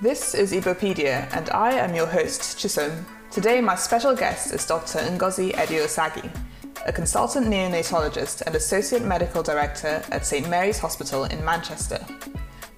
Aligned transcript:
This 0.00 0.32
is 0.32 0.52
Igbopedia, 0.52 1.28
and 1.36 1.50
I 1.50 1.72
am 1.72 1.92
your 1.92 2.06
host, 2.06 2.56
Chisom. 2.56 3.04
Today, 3.32 3.60
my 3.60 3.74
special 3.74 4.14
guest 4.14 4.54
is 4.54 4.64
Dr. 4.64 5.00
Ngozi 5.00 5.58
Edi-Osagie, 5.58 6.30
a 6.86 6.92
consultant 6.92 7.48
neonatologist 7.48 8.42
and 8.42 8.54
associate 8.54 9.02
medical 9.02 9.42
director 9.42 10.00
at 10.12 10.24
St 10.24 10.48
Mary's 10.48 10.78
Hospital 10.78 11.24
in 11.24 11.44
Manchester. 11.44 11.98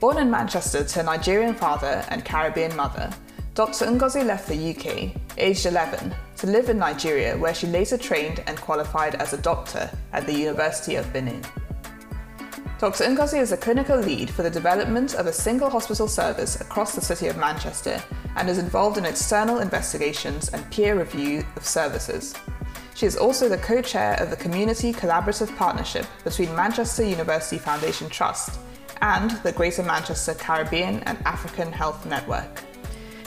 Born 0.01 0.17
in 0.17 0.31
Manchester 0.31 0.83
to 0.83 1.01
a 1.01 1.03
Nigerian 1.03 1.55
father 1.55 2.07
and 2.09 2.25
Caribbean 2.25 2.75
mother, 2.75 3.11
Dr. 3.53 3.85
Ngozi 3.85 4.25
left 4.25 4.49
the 4.49 4.71
UK, 4.71 5.15
aged 5.37 5.67
11, 5.67 6.15
to 6.39 6.47
live 6.47 6.71
in 6.71 6.79
Nigeria, 6.79 7.37
where 7.37 7.55
she 7.55 7.67
later 7.67 7.99
trained 7.99 8.43
and 8.47 8.59
qualified 8.59 9.17
as 9.17 9.35
a 9.35 9.43
doctor 9.43 9.91
at 10.15 10.27
the 10.27 10.33
University 10.33 10.95
of 10.95 11.13
Benin. 11.13 11.45
Dr. 12.81 13.05
Ngozi 13.05 13.39
is 13.39 13.53
a 13.53 13.59
clinical 13.59 13.99
lead 13.99 14.31
for 14.31 14.43
the 14.43 14.49
development 14.49 15.13
of 15.13 15.27
a 15.27 15.33
single 15.35 15.69
hospital 15.69 16.09
service 16.09 16.63
across 16.63 16.95
the 16.95 17.03
city 17.03 17.27
of 17.27 17.37
Manchester 17.37 18.03
and 18.37 18.49
is 18.49 18.57
involved 18.57 18.97
in 18.97 19.05
external 19.05 19.59
investigations 19.59 20.49
and 20.49 20.71
peer 20.71 20.99
review 20.99 21.45
of 21.57 21.67
services. 21.67 22.33
She 22.95 23.05
is 23.05 23.19
also 23.19 23.51
the 23.51 23.59
co 23.59 23.83
chair 23.83 24.15
of 24.15 24.31
the 24.31 24.37
Community 24.37 24.95
Collaborative 24.95 25.55
Partnership 25.59 26.07
between 26.25 26.57
Manchester 26.57 27.05
University 27.05 27.59
Foundation 27.59 28.09
Trust 28.09 28.59
and 29.03 29.33
the 29.43 29.53
Greater 29.53 29.83
Manchester 29.83 30.33
Caribbean 30.33 31.01
and 31.01 31.19
African 31.27 31.71
Health 31.71 32.07
Network. 32.07 32.63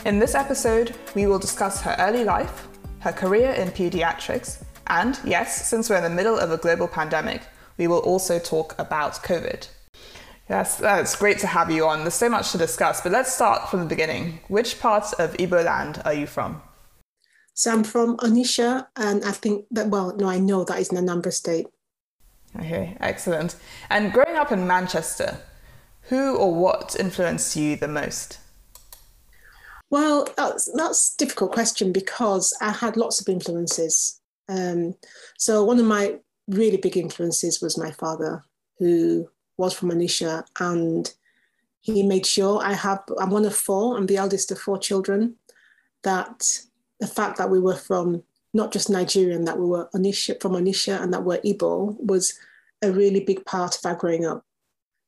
In 0.06 0.18
this 0.18 0.34
episode, 0.34 0.96
we 1.14 1.28
will 1.28 1.38
discuss 1.38 1.80
her 1.84 1.96
early 2.00 2.24
life, 2.24 2.68
her 3.02 3.12
career 3.12 3.52
in 3.52 3.68
paediatrics, 3.68 4.64
and 4.88 5.20
yes, 5.24 5.68
since 5.68 5.92
we're 5.92 5.98
in 5.98 6.04
the 6.04 6.10
middle 6.10 6.40
of 6.40 6.52
a 6.52 6.58
global 6.58 6.88
pandemic, 6.88 7.44
we 7.78 7.88
will 7.88 8.00
also 8.00 8.40
talk 8.40 8.76
about 8.78 9.24
COVID. 9.24 9.68
Yes, 10.50 10.82
it's 10.84 11.16
great 11.16 11.40
to 11.40 11.48
have 11.48 11.72
you 11.72 11.86
on. 11.88 12.02
There's 12.02 12.14
so 12.14 12.30
much 12.30 12.52
to 12.52 12.58
discuss, 12.58 13.02
but 13.02 13.12
let's 13.12 13.34
start 13.34 13.70
from 13.70 13.80
the 13.80 13.86
beginning. 13.86 14.40
Which 14.50 14.80
part 14.80 15.14
of 15.18 15.34
Igbo 15.34 15.64
land 15.64 16.02
are 16.04 16.14
you 16.14 16.28
from? 16.28 16.62
So 17.54 17.72
I'm 17.72 17.84
from 17.84 18.18
Onitsha, 18.18 18.88
and 18.96 19.24
I 19.24 19.32
think 19.32 19.66
that, 19.72 19.88
well, 19.88 20.16
no, 20.16 20.28
I 20.28 20.40
know 20.40 20.64
that 20.66 20.80
is 20.80 20.92
in 20.92 20.98
Anambra 20.98 21.32
State. 21.32 21.68
Okay, 22.60 22.98
excellent. 23.00 23.56
And 23.90 24.12
growing 24.12 24.36
up 24.36 24.52
in 24.52 24.68
Manchester, 24.68 25.40
who 26.10 26.36
or 26.36 26.54
what 26.54 26.96
influenced 27.00 27.56
you 27.56 27.76
the 27.76 27.88
most? 27.88 28.40
Well, 29.90 30.28
that's, 30.36 30.70
that's 30.76 31.14
a 31.14 31.18
difficult 31.18 31.52
question 31.52 31.94
because 31.94 32.52
I 32.60 32.72
had 32.72 32.98
lots 32.98 33.22
of 33.22 33.30
influences. 33.30 34.20
Um, 34.50 34.96
so 35.38 35.64
one 35.64 35.80
of 35.80 35.86
my 35.86 36.20
really 36.48 36.78
big 36.78 36.98
influences 36.98 37.62
was 37.62 37.78
my 37.78 37.92
father, 37.92 38.44
who 38.80 39.30
was 39.58 39.74
from 39.74 39.92
Onitsha, 39.92 40.46
and 40.60 41.14
he 41.82 42.04
made 42.04 42.26
sure 42.26 42.62
I 42.64 42.74
have. 42.74 43.04
I'm 43.20 43.30
one 43.30 43.46
of 43.46 43.56
four. 43.56 43.98
I'm 43.98 44.06
the 44.08 44.18
eldest 44.18 44.52
of 44.52 44.60
four 44.60 44.78
children. 44.78 45.36
That 46.04 46.60
the 47.00 47.08
fact 47.08 47.38
that 47.38 47.50
we 47.50 47.60
were 47.60 47.76
from 47.76 48.24
not 48.54 48.72
just 48.72 48.90
Nigerian, 48.90 49.46
that 49.46 49.60
we 49.60 49.66
were 49.66 49.90
Onitsha, 49.96 50.42
from 50.42 50.54
Onitsha, 50.54 51.02
and 51.02 51.14
that 51.14 51.24
we're 51.24 51.40
Igbo 51.42 51.96
was 52.00 52.34
a 52.82 52.92
really 52.92 53.22
big 53.22 53.46
part 53.46 53.78
of 53.78 53.86
our 53.86 53.96
growing 53.96 54.26
up. 54.26 54.44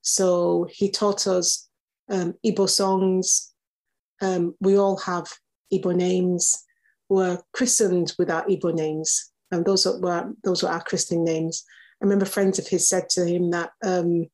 So 0.01 0.67
he 0.71 0.89
taught 0.89 1.27
us 1.27 1.67
um, 2.09 2.35
Igbo 2.45 2.69
songs. 2.69 3.53
Um, 4.21 4.55
we 4.61 4.77
all 4.77 4.97
have 4.97 5.27
Igbo 5.73 5.95
names. 5.95 6.63
We're 7.09 7.41
christened 7.53 8.13
with 8.17 8.29
our 8.29 8.45
Igbo 8.45 8.73
names 8.73 9.31
and 9.51 9.65
those 9.65 9.85
were 9.85 10.31
those 10.43 10.63
were 10.63 10.69
our 10.69 10.83
christening 10.83 11.23
names. 11.23 11.63
I 12.01 12.05
remember 12.05 12.25
friends 12.25 12.59
of 12.59 12.67
his 12.67 12.87
said 12.89 13.09
to 13.09 13.25
him 13.25 13.51
that 13.51 13.71
um, 13.83 14.27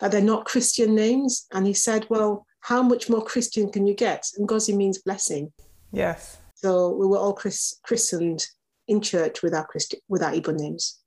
that 0.00 0.10
they're 0.10 0.20
not 0.20 0.44
Christian 0.44 0.94
names, 0.94 1.46
and 1.52 1.66
he 1.66 1.74
said, 1.74 2.06
"Well, 2.10 2.46
how 2.60 2.82
much 2.82 3.08
more 3.08 3.24
Christian 3.24 3.70
can 3.70 3.86
you 3.86 3.94
get?" 3.94 4.26
And 4.36 4.48
Ngozi 4.48 4.76
means 4.76 4.98
blessing. 4.98 5.52
Yes. 5.92 6.38
So 6.54 6.90
we 6.90 7.06
were 7.06 7.18
all 7.18 7.32
chris- 7.34 7.78
christened 7.82 8.46
in 8.88 9.00
church 9.00 9.42
with 9.42 9.54
our 9.54 9.66
Christi- 9.66 10.02
with 10.08 10.22
our 10.22 10.32
Igbo 10.32 10.54
names. 10.58 11.00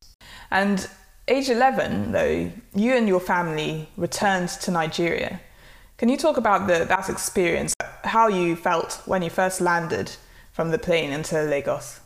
And 0.51 0.87
age 1.27 1.49
eleven, 1.49 2.11
though, 2.11 2.51
you 2.73 2.95
and 2.95 3.07
your 3.07 3.19
family 3.19 3.89
returned 3.97 4.49
to 4.49 4.71
Nigeria. 4.71 5.39
Can 5.97 6.09
you 6.09 6.17
talk 6.17 6.35
about 6.37 6.67
the, 6.67 6.85
that 6.85 7.09
experience, 7.09 7.73
how 8.03 8.27
you 8.27 8.57
felt 8.57 9.01
when 9.05 9.21
you 9.21 9.29
first 9.29 9.61
landed 9.61 10.11
from 10.51 10.71
the 10.71 10.77
plane 10.77 11.11
into 11.13 11.41
Lagos? 11.43 12.01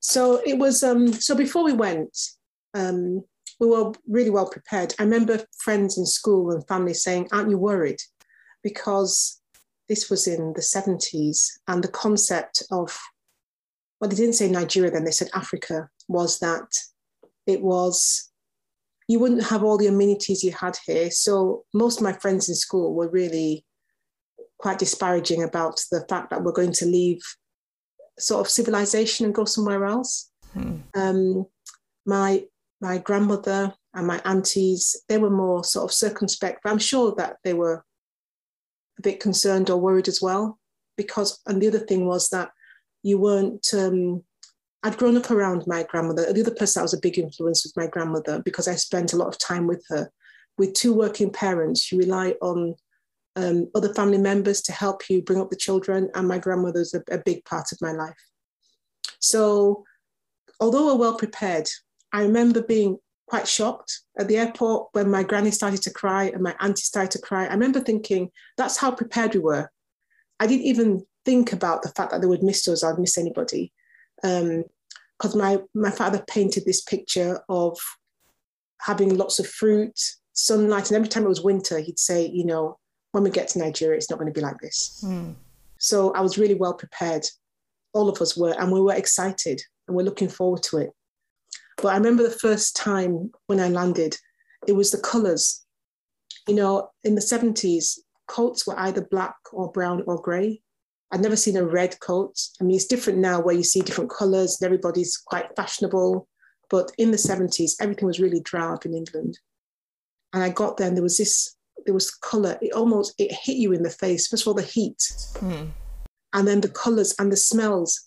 So 0.00 0.40
it 0.44 0.58
was 0.58 0.82
um, 0.82 1.12
so 1.12 1.34
before 1.34 1.64
we 1.64 1.72
went 1.72 2.16
um, 2.74 3.22
we 3.60 3.66
were 3.66 3.92
really 4.06 4.30
well 4.30 4.48
prepared. 4.48 4.94
I 4.98 5.02
remember 5.02 5.44
friends 5.58 5.98
in 5.98 6.06
school 6.06 6.52
and 6.52 6.66
family 6.68 6.94
saying 6.94 7.28
aren't 7.32 7.50
you 7.50 7.58
worried? 7.58 8.00
Because 8.62 9.40
this 9.88 10.10
was 10.10 10.26
in 10.26 10.52
the 10.52 10.60
70s 10.60 11.46
and 11.66 11.82
the 11.82 11.88
concept 11.88 12.62
of 12.70 12.96
well 14.00 14.10
they 14.10 14.16
didn't 14.16 14.34
say 14.34 14.50
nigeria 14.50 14.90
then 14.90 15.04
they 15.04 15.10
said 15.10 15.30
africa 15.34 15.88
was 16.08 16.38
that 16.40 16.68
it 17.46 17.62
was 17.62 18.28
you 19.08 19.18
wouldn't 19.18 19.44
have 19.44 19.64
all 19.64 19.78
the 19.78 19.86
amenities 19.86 20.44
you 20.44 20.52
had 20.52 20.76
here. 20.86 21.10
So 21.10 21.64
most 21.72 21.98
of 21.98 22.04
my 22.04 22.12
friends 22.12 22.48
in 22.48 22.54
school 22.54 22.94
were 22.94 23.08
really 23.08 23.64
quite 24.58 24.78
disparaging 24.78 25.42
about 25.42 25.80
the 25.90 26.04
fact 26.08 26.30
that 26.30 26.42
we're 26.42 26.52
going 26.52 26.72
to 26.72 26.86
leave 26.86 27.20
sort 28.18 28.40
of 28.40 28.50
civilization 28.50 29.26
and 29.26 29.34
go 29.34 29.44
somewhere 29.44 29.84
else. 29.84 30.30
Hmm. 30.52 30.76
Um, 30.94 31.46
my 32.06 32.44
my 32.80 32.98
grandmother 32.98 33.74
and 33.94 34.06
my 34.06 34.20
aunties, 34.24 34.96
they 35.08 35.18
were 35.18 35.30
more 35.30 35.64
sort 35.64 35.84
of 35.84 35.92
circumspect, 35.92 36.60
but 36.62 36.70
I'm 36.70 36.78
sure 36.78 37.14
that 37.16 37.36
they 37.42 37.54
were 37.54 37.84
a 38.98 39.02
bit 39.02 39.20
concerned 39.20 39.70
or 39.70 39.80
worried 39.80 40.08
as 40.08 40.22
well. 40.22 40.58
Because, 40.96 41.40
and 41.46 41.60
the 41.60 41.68
other 41.68 41.78
thing 41.78 42.06
was 42.06 42.28
that 42.30 42.50
you 43.02 43.18
weren't, 43.18 43.66
um, 43.72 44.22
I'd 44.82 44.96
grown 44.96 45.16
up 45.16 45.30
around 45.30 45.66
my 45.66 45.84
grandmother. 45.84 46.32
The 46.32 46.40
other 46.40 46.54
person 46.54 46.80
that 46.80 46.84
was 46.84 46.94
a 46.94 47.00
big 47.00 47.18
influence 47.18 47.64
was 47.64 47.76
my 47.76 47.86
grandmother 47.86 48.40
because 48.44 48.68
I 48.68 48.74
spent 48.74 49.12
a 49.12 49.16
lot 49.16 49.28
of 49.28 49.38
time 49.38 49.66
with 49.66 49.84
her. 49.88 50.10
With 50.56 50.74
two 50.74 50.92
working 50.92 51.30
parents, 51.30 51.92
you 51.92 51.98
rely 51.98 52.34
on 52.42 52.74
um, 53.38 53.70
other 53.74 53.94
family 53.94 54.18
members 54.18 54.60
to 54.62 54.72
help 54.72 55.08
you 55.08 55.22
bring 55.22 55.40
up 55.40 55.50
the 55.50 55.56
children, 55.56 56.10
and 56.14 56.26
my 56.26 56.38
grandmother's 56.38 56.92
a, 56.92 57.02
a 57.10 57.18
big 57.24 57.44
part 57.44 57.70
of 57.72 57.78
my 57.80 57.92
life. 57.92 58.16
So, 59.20 59.84
although 60.60 60.86
we're 60.86 61.00
well 61.00 61.16
prepared, 61.16 61.68
I 62.12 62.22
remember 62.22 62.62
being 62.62 62.98
quite 63.28 63.46
shocked 63.46 64.00
at 64.18 64.26
the 64.26 64.38
airport 64.38 64.88
when 64.92 65.10
my 65.10 65.22
granny 65.22 65.50
started 65.50 65.82
to 65.82 65.90
cry 65.92 66.24
and 66.24 66.42
my 66.42 66.54
auntie 66.60 66.82
started 66.82 67.10
to 67.12 67.20
cry. 67.20 67.46
I 67.46 67.52
remember 67.52 67.80
thinking, 67.80 68.30
that's 68.56 68.78
how 68.78 68.90
prepared 68.90 69.34
we 69.34 69.40
were. 69.40 69.70
I 70.40 70.46
didn't 70.46 70.66
even 70.66 71.04
think 71.24 71.52
about 71.52 71.82
the 71.82 71.90
fact 71.90 72.10
that 72.10 72.22
they 72.22 72.26
would 72.26 72.42
miss 72.42 72.66
us 72.66 72.82
or 72.82 72.96
miss 72.96 73.18
anybody. 73.18 73.72
Because 74.22 75.34
um, 75.34 75.38
my, 75.38 75.58
my 75.74 75.90
father 75.90 76.24
painted 76.26 76.64
this 76.64 76.80
picture 76.80 77.40
of 77.48 77.78
having 78.80 79.16
lots 79.16 79.38
of 79.38 79.46
fruit, 79.46 79.98
sunlight, 80.32 80.88
and 80.88 80.96
every 80.96 81.08
time 81.08 81.24
it 81.24 81.28
was 81.28 81.42
winter, 81.42 81.78
he'd 81.80 81.98
say, 81.98 82.26
you 82.26 82.46
know, 82.46 82.78
when 83.12 83.24
we 83.24 83.30
get 83.30 83.48
to 83.48 83.58
Nigeria, 83.58 83.96
it's 83.96 84.10
not 84.10 84.18
going 84.18 84.32
to 84.32 84.38
be 84.38 84.44
like 84.44 84.58
this. 84.60 85.02
Mm. 85.06 85.34
So 85.78 86.12
I 86.14 86.20
was 86.20 86.38
really 86.38 86.54
well 86.54 86.74
prepared. 86.74 87.24
All 87.94 88.08
of 88.08 88.20
us 88.20 88.36
were, 88.36 88.54
and 88.58 88.70
we 88.70 88.80
were 88.80 88.94
excited 88.94 89.62
and 89.86 89.96
we're 89.96 90.02
looking 90.02 90.28
forward 90.28 90.62
to 90.64 90.78
it. 90.78 90.90
But 91.78 91.88
I 91.88 91.96
remember 91.96 92.22
the 92.22 92.30
first 92.30 92.76
time 92.76 93.30
when 93.46 93.60
I 93.60 93.68
landed, 93.68 94.16
it 94.66 94.72
was 94.72 94.90
the 94.90 95.00
colors. 95.00 95.64
You 96.46 96.54
know, 96.54 96.90
in 97.04 97.14
the 97.14 97.20
70s, 97.20 97.98
coats 98.26 98.66
were 98.66 98.78
either 98.78 99.06
black 99.10 99.36
or 99.52 99.70
brown 99.70 100.02
or 100.06 100.20
gray. 100.20 100.60
I'd 101.10 101.22
never 101.22 101.36
seen 101.36 101.56
a 101.56 101.64
red 101.64 101.98
coat. 102.00 102.38
I 102.60 102.64
mean, 102.64 102.76
it's 102.76 102.86
different 102.86 103.20
now 103.20 103.40
where 103.40 103.54
you 103.54 103.62
see 103.62 103.80
different 103.80 104.10
colors 104.10 104.58
and 104.60 104.66
everybody's 104.66 105.16
quite 105.16 105.54
fashionable. 105.56 106.28
But 106.68 106.92
in 106.98 107.10
the 107.10 107.16
70s, 107.16 107.76
everything 107.80 108.06
was 108.06 108.20
really 108.20 108.40
drab 108.40 108.84
in 108.84 108.92
England. 108.92 109.38
And 110.34 110.42
I 110.42 110.50
got 110.50 110.76
there 110.76 110.88
and 110.88 110.96
there 110.96 111.02
was 111.02 111.16
this 111.16 111.56
there 111.88 111.94
was 111.94 112.10
color. 112.10 112.58
It 112.60 112.74
almost 112.74 113.14
it 113.16 113.32
hit 113.32 113.56
you 113.56 113.72
in 113.72 113.82
the 113.82 113.88
face. 113.88 114.26
First 114.26 114.42
of 114.42 114.48
all, 114.48 114.52
the 114.52 114.62
heat, 114.62 114.98
mm. 115.38 115.70
and 116.34 116.46
then 116.46 116.60
the 116.60 116.68
colors 116.68 117.14
and 117.18 117.32
the 117.32 117.36
smells. 117.36 117.98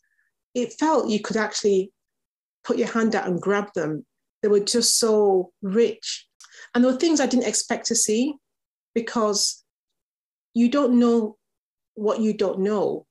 It 0.54 0.74
felt 0.74 1.10
you 1.10 1.20
could 1.20 1.36
actually 1.36 1.92
put 2.64 2.78
your 2.78 2.90
hand 2.90 3.16
out 3.16 3.26
and 3.26 3.42
grab 3.42 3.70
them. 3.74 4.06
They 4.44 4.50
were 4.50 4.60
just 4.60 5.00
so 5.00 5.52
rich, 5.64 6.28
and 6.76 6.84
there 6.84 6.92
were 6.92 7.00
things 7.00 7.20
I 7.20 7.26
didn't 7.26 7.48
expect 7.48 7.88
to 7.88 7.96
see 7.96 8.36
because 8.94 9.64
you 10.54 10.70
don't 10.70 11.00
know 11.00 11.38
what 11.96 12.20
you 12.20 12.38
don't 12.38 12.60
know. 12.60 13.08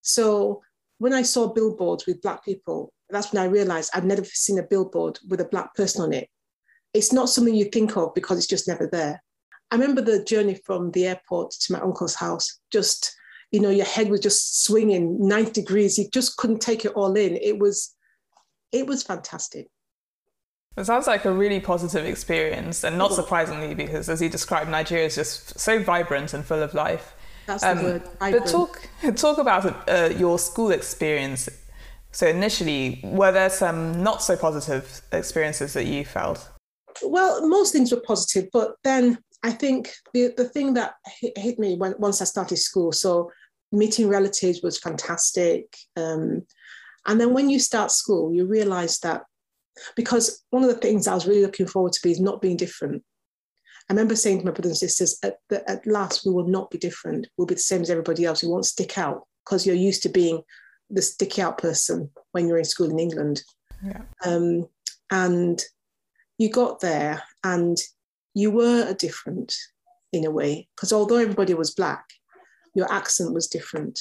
So 0.00 0.62
when 0.96 1.12
I 1.12 1.20
saw 1.20 1.52
billboards 1.52 2.06
with 2.06 2.22
black 2.22 2.42
people, 2.42 2.90
that's 3.10 3.34
when 3.34 3.42
I 3.42 3.48
realized 3.48 3.90
I'd 3.92 4.06
never 4.06 4.24
seen 4.24 4.58
a 4.58 4.62
billboard 4.62 5.18
with 5.28 5.42
a 5.42 5.44
black 5.44 5.74
person 5.74 6.00
on 6.00 6.14
it. 6.14 6.30
It's 6.94 7.12
not 7.12 7.28
something 7.28 7.54
you 7.54 7.66
think 7.66 7.98
of 7.98 8.14
because 8.14 8.38
it's 8.38 8.46
just 8.46 8.66
never 8.66 8.86
there. 8.90 9.22
I 9.70 9.76
remember 9.76 10.00
the 10.00 10.22
journey 10.24 10.54
from 10.64 10.92
the 10.92 11.06
airport 11.06 11.50
to 11.52 11.72
my 11.72 11.80
uncle's 11.80 12.14
house. 12.14 12.60
Just, 12.72 13.14
you 13.50 13.60
know, 13.60 13.70
your 13.70 13.86
head 13.86 14.08
was 14.08 14.20
just 14.20 14.64
swinging 14.64 15.26
90 15.26 15.50
degrees. 15.52 15.98
You 15.98 16.08
just 16.12 16.36
couldn't 16.36 16.60
take 16.60 16.84
it 16.84 16.92
all 16.92 17.14
in. 17.16 17.36
It 17.36 17.58
was, 17.58 17.94
it 18.72 18.86
was 18.86 19.02
fantastic. 19.02 19.68
It 20.76 20.84
sounds 20.84 21.06
like 21.06 21.24
a 21.24 21.32
really 21.32 21.58
positive 21.58 22.04
experience, 22.04 22.84
and 22.84 22.98
not 22.98 23.14
surprisingly, 23.14 23.74
because 23.74 24.10
as 24.10 24.20
you 24.20 24.28
described, 24.28 24.70
Nigeria 24.70 25.06
is 25.06 25.14
just 25.14 25.58
so 25.58 25.82
vibrant 25.82 26.34
and 26.34 26.44
full 26.44 26.62
of 26.62 26.74
life. 26.74 27.14
That's 27.46 27.62
the 27.62 27.70
um, 27.70 27.82
word. 27.82 28.02
But 28.20 28.46
talk 28.46 28.86
talk 29.16 29.38
about 29.38 29.88
uh, 29.88 30.10
your 30.18 30.38
school 30.38 30.70
experience. 30.72 31.48
So 32.12 32.26
initially, 32.26 33.00
were 33.04 33.32
there 33.32 33.48
some 33.48 34.02
not 34.02 34.22
so 34.22 34.36
positive 34.36 35.00
experiences 35.12 35.72
that 35.72 35.86
you 35.86 36.04
felt? 36.04 36.46
Well, 37.02 37.46
most 37.48 37.72
things 37.72 37.90
were 37.92 38.00
positive, 38.00 38.48
but 38.52 38.74
then 38.84 39.18
I 39.42 39.50
think 39.50 39.92
the 40.12 40.32
the 40.36 40.48
thing 40.48 40.74
that 40.74 40.94
hit, 41.20 41.58
me 41.58 41.76
when 41.76 41.94
once 41.98 42.20
I 42.20 42.24
started 42.24 42.56
school. 42.56 42.92
So 42.92 43.30
meeting 43.72 44.08
relatives 44.08 44.60
was 44.62 44.78
fantastic. 44.78 45.76
Um, 45.96 46.42
and 47.06 47.20
then 47.20 47.32
when 47.32 47.50
you 47.50 47.58
start 47.58 47.90
school, 47.90 48.32
you 48.32 48.46
realize 48.46 48.98
that 49.00 49.22
because 49.94 50.44
one 50.50 50.62
of 50.62 50.68
the 50.68 50.76
things 50.76 51.06
I 51.06 51.14
was 51.14 51.26
really 51.26 51.42
looking 51.42 51.66
forward 51.66 51.92
to 51.92 52.02
be 52.02 52.10
is 52.10 52.20
not 52.20 52.40
being 52.40 52.56
different. 52.56 53.02
I 53.88 53.92
remember 53.92 54.16
saying 54.16 54.40
to 54.40 54.44
my 54.44 54.50
brothers 54.50 54.82
and 54.82 54.90
sisters, 54.90 55.18
at, 55.22 55.36
the, 55.48 55.68
at 55.70 55.86
last, 55.86 56.26
we 56.26 56.32
will 56.32 56.48
not 56.48 56.70
be 56.70 56.78
different. 56.78 57.28
We'll 57.36 57.46
be 57.46 57.54
the 57.54 57.60
same 57.60 57.82
as 57.82 57.90
everybody 57.90 58.24
else. 58.24 58.42
We 58.42 58.48
won't 58.48 58.66
stick 58.66 58.98
out 58.98 59.22
because 59.44 59.64
you're 59.64 59.76
used 59.76 60.02
to 60.02 60.08
being 60.08 60.42
the 60.90 61.02
sticky 61.02 61.42
out 61.42 61.58
person 61.58 62.10
when 62.32 62.48
you're 62.48 62.58
in 62.58 62.64
school 62.64 62.90
in 62.90 62.98
England. 62.98 63.42
Yeah. 63.84 64.02
Um, 64.24 64.66
and 65.10 65.62
you 66.38 66.50
got 66.50 66.80
there 66.80 67.22
and 67.44 67.78
you 68.36 68.50
were 68.50 68.92
different 68.92 69.56
in 70.12 70.26
a 70.26 70.30
way 70.30 70.68
because 70.76 70.92
although 70.92 71.16
everybody 71.16 71.54
was 71.54 71.74
black, 71.74 72.04
your 72.74 72.92
accent 72.92 73.32
was 73.32 73.48
different. 73.48 73.98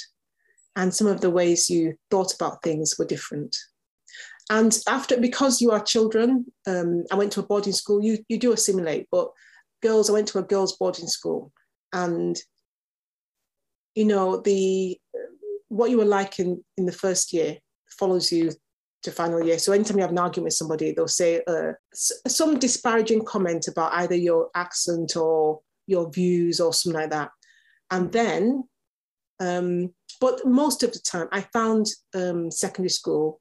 And 0.75 0.93
some 0.93 1.07
of 1.07 1.21
the 1.21 1.29
ways 1.29 1.69
you 1.69 1.95
thought 2.11 2.33
about 2.35 2.61
things 2.61 2.95
were 2.99 3.05
different. 3.05 3.55
And 4.49 4.77
after, 4.89 5.17
because 5.17 5.61
you 5.61 5.71
are 5.71 5.81
children, 5.81 6.47
um, 6.67 7.05
I 7.09 7.15
went 7.15 7.31
to 7.31 7.39
a 7.39 7.45
boarding 7.45 7.71
school, 7.71 8.03
you, 8.03 8.17
you 8.27 8.37
do 8.37 8.51
assimilate, 8.51 9.07
but 9.09 9.29
girls, 9.81 10.09
I 10.09 10.13
went 10.13 10.27
to 10.29 10.39
a 10.39 10.43
girls' 10.43 10.75
boarding 10.75 11.07
school. 11.07 11.53
And, 11.93 12.37
you 13.95 14.03
know, 14.03 14.41
the 14.41 14.99
what 15.69 15.89
you 15.89 15.97
were 15.97 16.05
like 16.05 16.39
in, 16.39 16.61
in 16.77 16.85
the 16.85 16.91
first 16.91 17.31
year 17.31 17.57
follows 17.87 18.33
you 18.33 18.51
to 19.05 19.11
final 19.11 19.43
year. 19.43 19.57
So 19.57 19.71
anytime 19.71 19.97
you 19.97 20.01
have 20.01 20.11
an 20.11 20.17
argument 20.17 20.45
with 20.45 20.53
somebody, 20.53 20.91
they'll 20.91 21.07
say 21.07 21.41
uh, 21.47 21.73
some 21.93 22.59
disparaging 22.59 23.25
comment 23.25 23.67
about 23.67 23.93
either 23.93 24.15
your 24.15 24.49
accent 24.55 25.15
or 25.15 25.61
your 25.87 26.11
views 26.11 26.59
or 26.59 26.73
something 26.73 27.01
like 27.01 27.11
that. 27.11 27.31
And 27.91 28.11
then, 28.11 28.67
um, 29.39 29.93
but 30.19 30.45
most 30.45 30.83
of 30.83 30.91
the 30.93 30.99
time, 30.99 31.27
I 31.31 31.41
found 31.41 31.87
um, 32.13 32.51
secondary 32.51 32.89
school 32.89 33.39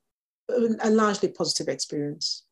a 0.49 0.91
largely 0.91 1.29
positive 1.29 1.69
experience. 1.69 2.45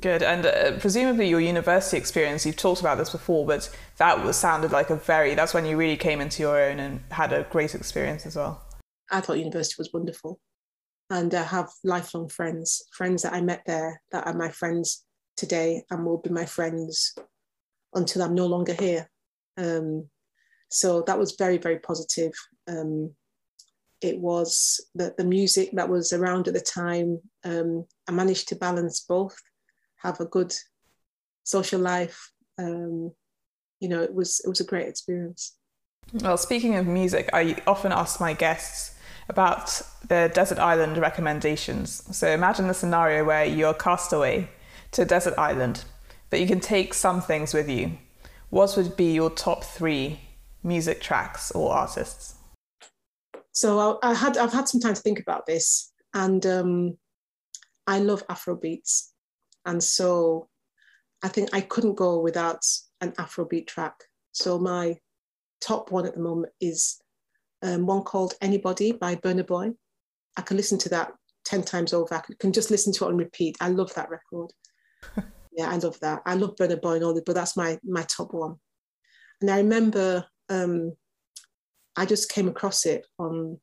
Good, 0.00 0.22
and 0.22 0.46
uh, 0.46 0.72
presumably 0.78 1.28
your 1.28 1.40
university 1.40 1.96
experience. 1.96 2.44
You've 2.44 2.56
talked 2.56 2.80
about 2.80 2.98
this 2.98 3.10
before, 3.10 3.46
but 3.46 3.70
that 3.98 4.24
was 4.24 4.36
sounded 4.36 4.72
like 4.72 4.90
a 4.90 4.96
very. 4.96 5.34
That's 5.34 5.54
when 5.54 5.64
you 5.66 5.76
really 5.76 5.96
came 5.96 6.20
into 6.20 6.42
your 6.42 6.60
own 6.60 6.80
and 6.80 7.00
had 7.10 7.32
a 7.32 7.44
great 7.44 7.74
experience 7.76 8.26
as 8.26 8.34
well. 8.34 8.60
I 9.12 9.20
thought 9.20 9.38
university 9.38 9.76
was 9.78 9.92
wonderful, 9.92 10.40
and 11.14 11.32
I 11.32 11.44
have 11.44 11.70
lifelong 11.84 12.28
friends, 12.28 12.82
friends 12.90 13.22
that 13.22 13.32
I 13.32 13.40
met 13.40 13.62
there 13.66 14.02
that 14.10 14.26
are 14.26 14.34
my 14.34 14.48
friends 14.48 15.04
today 15.36 15.84
and 15.88 16.04
will 16.04 16.18
be 16.18 16.30
my 16.30 16.44
friends 16.44 17.14
until 17.94 18.22
I'm 18.22 18.34
no 18.34 18.46
longer 18.46 18.74
here. 18.74 19.08
Um, 19.56 20.08
so 20.72 21.02
that 21.02 21.16
was 21.16 21.36
very, 21.38 21.56
very 21.56 21.78
positive. 21.78 22.32
Um, 22.66 23.12
it 24.00 24.18
was 24.18 24.80
the, 24.96 25.14
the 25.16 25.22
music 25.22 25.70
that 25.74 25.88
was 25.88 26.12
around 26.12 26.48
at 26.48 26.54
the 26.54 26.60
time. 26.60 27.20
Um, 27.44 27.84
I 28.08 28.12
managed 28.12 28.48
to 28.48 28.56
balance 28.56 28.98
both, 29.08 29.40
have 30.02 30.18
a 30.18 30.26
good 30.26 30.52
social 31.44 31.80
life. 31.80 32.32
Um, 32.58 33.12
you 33.78 33.88
know, 33.88 34.02
it 34.02 34.12
was 34.12 34.40
it 34.44 34.48
was 34.48 34.60
a 34.60 34.64
great 34.64 34.88
experience. 34.88 35.56
Well, 36.12 36.36
speaking 36.36 36.74
of 36.74 36.88
music, 36.88 37.30
I 37.32 37.62
often 37.68 37.92
ask 37.92 38.20
my 38.20 38.32
guests 38.32 38.94
about 39.28 39.82
the 40.08 40.30
desert 40.34 40.58
island 40.58 40.98
recommendations. 40.98 42.04
So 42.16 42.28
imagine 42.28 42.68
the 42.68 42.74
scenario 42.74 43.24
where 43.24 43.44
you're 43.44 43.74
cast 43.74 44.12
away 44.12 44.48
to 44.92 45.02
a 45.02 45.04
desert 45.04 45.34
island, 45.38 45.84
but 46.30 46.40
you 46.40 46.46
can 46.46 46.60
take 46.60 46.94
some 46.94 47.20
things 47.20 47.54
with 47.54 47.68
you. 47.68 47.98
What 48.50 48.76
would 48.76 48.96
be 48.96 49.12
your 49.12 49.30
top 49.30 49.64
three 49.64 50.20
music 50.62 51.00
tracks 51.00 51.50
or 51.52 51.72
artists? 51.72 52.34
So 53.52 53.98
I, 54.02 54.14
had 54.14 54.36
I've 54.36 54.52
had 54.52 54.68
some 54.68 54.80
time 54.80 54.94
to 54.94 55.00
think 55.00 55.20
about 55.20 55.46
this, 55.46 55.92
and 56.12 56.44
um, 56.44 56.98
I 57.86 58.00
love 58.00 58.26
Afrobeats, 58.26 59.10
and 59.64 59.82
so 59.82 60.48
I 61.22 61.28
think 61.28 61.50
I 61.52 61.60
couldn't 61.60 61.94
go 61.94 62.20
without 62.20 62.64
an 63.00 63.12
Afrobeat 63.12 63.66
track. 63.66 63.94
So 64.32 64.58
my 64.58 64.98
top 65.60 65.92
one 65.92 66.04
at 66.04 66.14
the 66.14 66.20
moment 66.20 66.52
is 66.60 67.00
um, 67.64 67.86
one 67.86 68.02
called 68.02 68.34
Anybody 68.40 68.92
by 68.92 69.16
Burna 69.16 69.46
Boy. 69.46 69.72
I 70.36 70.42
can 70.42 70.56
listen 70.56 70.78
to 70.78 70.88
that 70.90 71.12
10 71.46 71.62
times 71.62 71.92
over. 71.92 72.14
I 72.14 72.22
can 72.38 72.52
just 72.52 72.70
listen 72.70 72.92
to 72.94 73.04
it 73.04 73.08
on 73.08 73.16
repeat. 73.16 73.56
I 73.60 73.68
love 73.68 73.92
that 73.94 74.10
record. 74.10 74.52
yeah, 75.56 75.70
I 75.70 75.76
love 75.78 75.98
that. 76.00 76.22
I 76.26 76.34
love 76.34 76.54
Burna 76.56 76.80
Boy 76.80 76.94
and 76.94 77.04
all 77.04 77.14
that, 77.14 77.24
but 77.24 77.34
that's 77.34 77.56
my, 77.56 77.78
my 77.82 78.02
top 78.02 78.32
one. 78.32 78.56
And 79.40 79.50
I 79.50 79.58
remember 79.58 80.24
um, 80.48 80.94
I 81.96 82.06
just 82.06 82.30
came 82.30 82.48
across 82.48 82.86
it 82.86 83.06
on 83.18 83.58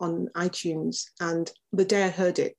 on 0.00 0.28
iTunes, 0.34 1.04
and 1.20 1.50
the 1.72 1.84
day 1.84 2.02
I 2.02 2.08
heard 2.08 2.40
it, 2.40 2.56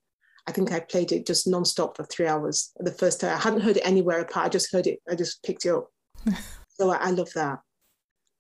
I 0.48 0.52
think 0.52 0.72
I 0.72 0.80
played 0.80 1.12
it 1.12 1.26
just 1.26 1.48
nonstop 1.48 1.98
for 1.98 2.06
three 2.06 2.28
hours. 2.28 2.72
The 2.78 2.92
first 2.92 3.20
time 3.20 3.36
I 3.36 3.40
hadn't 3.40 3.62
heard 3.62 3.78
it 3.78 3.86
anywhere 3.86 4.22
apart. 4.22 4.46
I 4.46 4.50
just 4.50 4.72
heard 4.72 4.88
it. 4.88 5.00
I 5.10 5.16
just 5.16 5.44
picked 5.44 5.66
it 5.66 5.74
up. 5.74 5.90
so 6.70 6.90
I, 6.90 6.98
I, 6.98 7.10
love 7.12 7.32
that. 7.36 7.60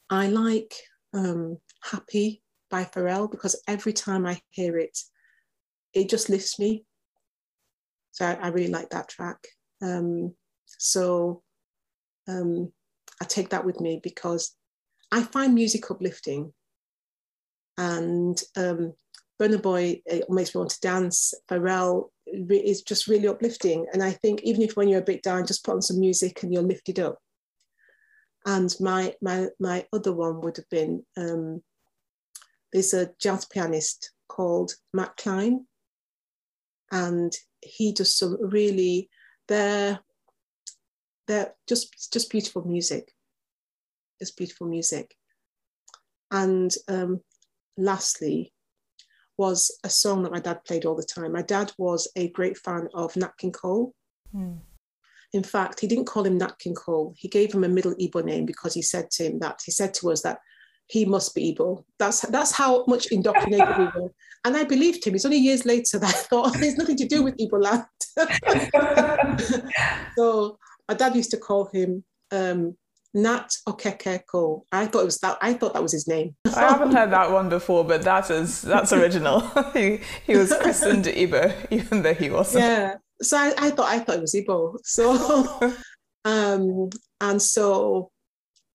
I 0.09 0.27
like 0.27 0.73
um, 1.13 1.57
"Happy" 1.81 2.41
by 2.69 2.83
Pharrell 2.85 3.29
because 3.29 3.61
every 3.67 3.93
time 3.93 4.25
I 4.25 4.41
hear 4.49 4.77
it, 4.77 4.97
it 5.93 6.09
just 6.09 6.29
lifts 6.29 6.57
me. 6.59 6.85
So 8.11 8.25
I, 8.25 8.33
I 8.33 8.47
really 8.49 8.71
like 8.71 8.89
that 8.89 9.09
track. 9.09 9.37
Um, 9.81 10.33
so 10.65 11.43
um, 12.27 12.71
I 13.21 13.25
take 13.25 13.49
that 13.49 13.65
with 13.65 13.79
me 13.79 13.99
because 14.01 14.55
I 15.11 15.23
find 15.23 15.53
music 15.53 15.89
uplifting. 15.89 16.53
And 17.77 18.41
um, 18.55 18.93
Burna 19.39 19.61
Boy 19.61 20.01
makes 20.29 20.53
me 20.53 20.59
want 20.59 20.71
to 20.71 20.79
dance. 20.81 21.33
Pharrell 21.49 22.09
is 22.25 22.81
just 22.81 23.07
really 23.07 23.27
uplifting. 23.27 23.85
And 23.93 24.03
I 24.03 24.11
think 24.11 24.41
even 24.43 24.61
if 24.61 24.75
when 24.75 24.87
you're 24.87 25.01
a 25.01 25.05
bit 25.05 25.23
down, 25.23 25.45
just 25.45 25.65
put 25.65 25.75
on 25.75 25.81
some 25.81 25.99
music 25.99 26.43
and 26.43 26.53
you're 26.53 26.63
lifted 26.63 26.99
up. 26.99 27.19
And 28.45 28.73
my 28.79 29.15
my 29.21 29.47
my 29.59 29.85
other 29.93 30.13
one 30.13 30.41
would 30.41 30.57
have 30.57 30.69
been 30.69 31.05
um, 31.15 31.63
there's 32.71 32.93
a 32.93 33.11
jazz 33.19 33.45
pianist 33.45 34.11
called 34.27 34.73
Matt 34.93 35.15
Klein, 35.17 35.65
and 36.91 37.33
he 37.61 37.93
does 37.93 38.17
some 38.17 38.37
really 38.41 39.09
they're 39.47 39.99
they're 41.27 41.53
just 41.67 42.11
just 42.11 42.29
beautiful 42.29 42.65
music 42.65 43.13
just 44.23 44.37
beautiful 44.37 44.67
music. 44.67 45.15
And 46.31 46.73
um, 46.87 47.21
lastly, 47.77 48.53
was 49.37 49.77
a 49.83 49.89
song 49.89 50.23
that 50.23 50.31
my 50.31 50.39
dad 50.39 50.63
played 50.65 50.85
all 50.85 50.95
the 50.95 51.03
time. 51.03 51.33
My 51.33 51.41
dad 51.41 51.71
was 51.77 52.09
a 52.15 52.29
great 52.29 52.57
fan 52.57 52.87
of 52.93 53.15
Nat 53.15 53.37
King 53.37 53.51
Cole. 53.51 53.93
Mm. 54.33 54.59
In 55.33 55.43
fact, 55.43 55.79
he 55.79 55.87
didn't 55.87 56.05
call 56.05 56.25
him 56.25 56.37
Nat 56.37 56.59
King 56.59 56.75
Cole. 56.75 57.13
He 57.17 57.27
gave 57.27 57.53
him 57.53 57.63
a 57.63 57.69
middle 57.69 57.95
Igbo 57.95 58.23
name 58.23 58.45
because 58.45 58.73
he 58.73 58.83
said 58.83 59.09
to 59.11 59.25
him 59.25 59.39
that 59.39 59.59
he 59.65 59.71
said 59.71 59.93
to 59.95 60.11
us 60.11 60.21
that 60.21 60.39
he 60.87 61.05
must 61.05 61.33
be 61.33 61.55
Igbo. 61.55 61.83
That's 61.97 62.21
that's 62.21 62.51
how 62.51 62.85
much 62.87 63.07
indoctrinated 63.11 63.77
we 63.77 63.85
were. 63.85 64.11
And 64.45 64.55
I 64.55 64.63
believed 64.63 65.05
him. 65.05 65.15
It's 65.15 65.25
only 65.25 65.37
years 65.37 65.65
later 65.65 65.97
that 65.99 66.09
I 66.09 66.11
thought 66.11 66.53
there's 66.59 66.75
nothing 66.75 66.97
to 66.97 67.07
do 67.07 67.23
with 67.23 67.37
Igbo 67.37 67.61
land. 67.61 67.85
so 70.17 70.57
my 70.87 70.95
dad 70.95 71.15
used 71.15 71.31
to 71.31 71.37
call 71.37 71.65
him 71.65 72.03
um, 72.31 72.75
Nat 73.13 73.49
Okekeko. 73.67 74.63
I 74.71 74.87
thought 74.87 75.01
it 75.01 75.05
was 75.05 75.19
that. 75.19 75.37
I 75.41 75.53
thought 75.53 75.73
that 75.73 75.81
was 75.81 75.93
his 75.93 76.07
name. 76.07 76.35
I 76.55 76.61
haven't 76.61 76.93
heard 76.93 77.11
that 77.11 77.31
one 77.31 77.49
before, 77.49 77.83
but 77.83 78.03
that 78.03 78.29
is 78.29 78.61
that's 78.61 78.91
original. 78.91 79.39
he 79.73 80.01
he 80.25 80.35
was 80.35 80.53
christened 80.61 81.07
Ibo, 81.07 81.53
even 81.71 82.01
though 82.01 82.13
he 82.13 82.29
wasn't. 82.29 82.65
Yeah. 82.65 82.95
So 83.21 83.37
I, 83.37 83.53
I 83.57 83.69
thought 83.69 83.89
I 83.89 83.99
thought 83.99 84.17
it 84.17 84.21
was 84.21 84.35
Ibo. 84.35 84.77
So, 84.83 85.73
um, 86.25 86.89
and 87.21 87.41
so 87.41 88.11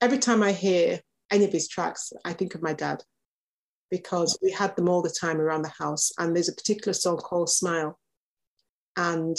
every 0.01 0.19
time 0.19 0.43
I 0.43 0.53
hear 0.53 1.01
any 1.31 1.45
of 1.45 1.53
his 1.53 1.69
tracks, 1.69 2.13
I 2.25 2.33
think 2.33 2.55
of 2.55 2.63
my 2.63 2.73
dad 2.73 3.03
because 3.91 4.39
we 4.43 4.53
had 4.53 4.77
them 4.77 4.89
all 4.89 5.03
the 5.03 5.15
time 5.21 5.41
around 5.41 5.63
the 5.63 5.73
house. 5.79 6.13
And 6.19 6.35
there's 6.35 6.49
a 6.49 6.55
particular 6.55 6.93
song 6.93 7.17
called 7.17 7.51
Smile, 7.51 7.99
and 8.97 9.37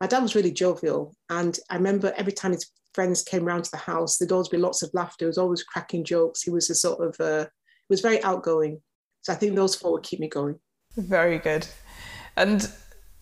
my 0.00 0.06
dad 0.06 0.22
was 0.22 0.34
really 0.34 0.52
jovial. 0.52 1.14
And 1.28 1.58
I 1.68 1.76
remember 1.76 2.12
every 2.16 2.32
time 2.32 2.52
his 2.52 2.70
friends 2.94 3.22
came 3.22 3.44
round 3.44 3.64
to 3.64 3.70
the 3.70 3.76
house, 3.76 4.16
there'd 4.16 4.32
always 4.32 4.48
be 4.48 4.56
lots 4.56 4.82
of 4.82 4.90
laughter. 4.94 5.24
He 5.24 5.26
was 5.26 5.38
always 5.38 5.62
cracking 5.62 6.04
jokes. 6.04 6.42
He 6.42 6.50
was 6.50 6.70
a 6.70 6.74
sort 6.74 7.06
of, 7.06 7.20
uh, 7.20 7.44
he 7.44 7.92
was 7.92 8.00
very 8.00 8.22
outgoing. 8.22 8.80
So 9.22 9.32
I 9.32 9.36
think 9.36 9.54
those 9.54 9.74
four 9.74 9.92
would 9.92 10.02
keep 10.02 10.20
me 10.20 10.28
going. 10.28 10.58
Very 10.96 11.38
good. 11.38 11.66
And 12.36 12.70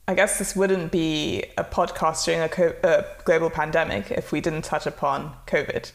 I 0.09 0.15
guess 0.15 0.39
this 0.39 0.57
wouldn't 0.57 0.91
be 0.91 1.45
a 1.59 1.65
podcast 1.65 2.25
during 2.25 2.41
a, 2.41 2.49
co- 2.49 3.05
global 3.25 3.51
pandemic 3.51 4.11
if 4.11 4.33
we 4.33 4.41
didn't 4.41 4.63
touch 4.63 4.87
upon 4.87 5.35
COVID. 5.47 5.93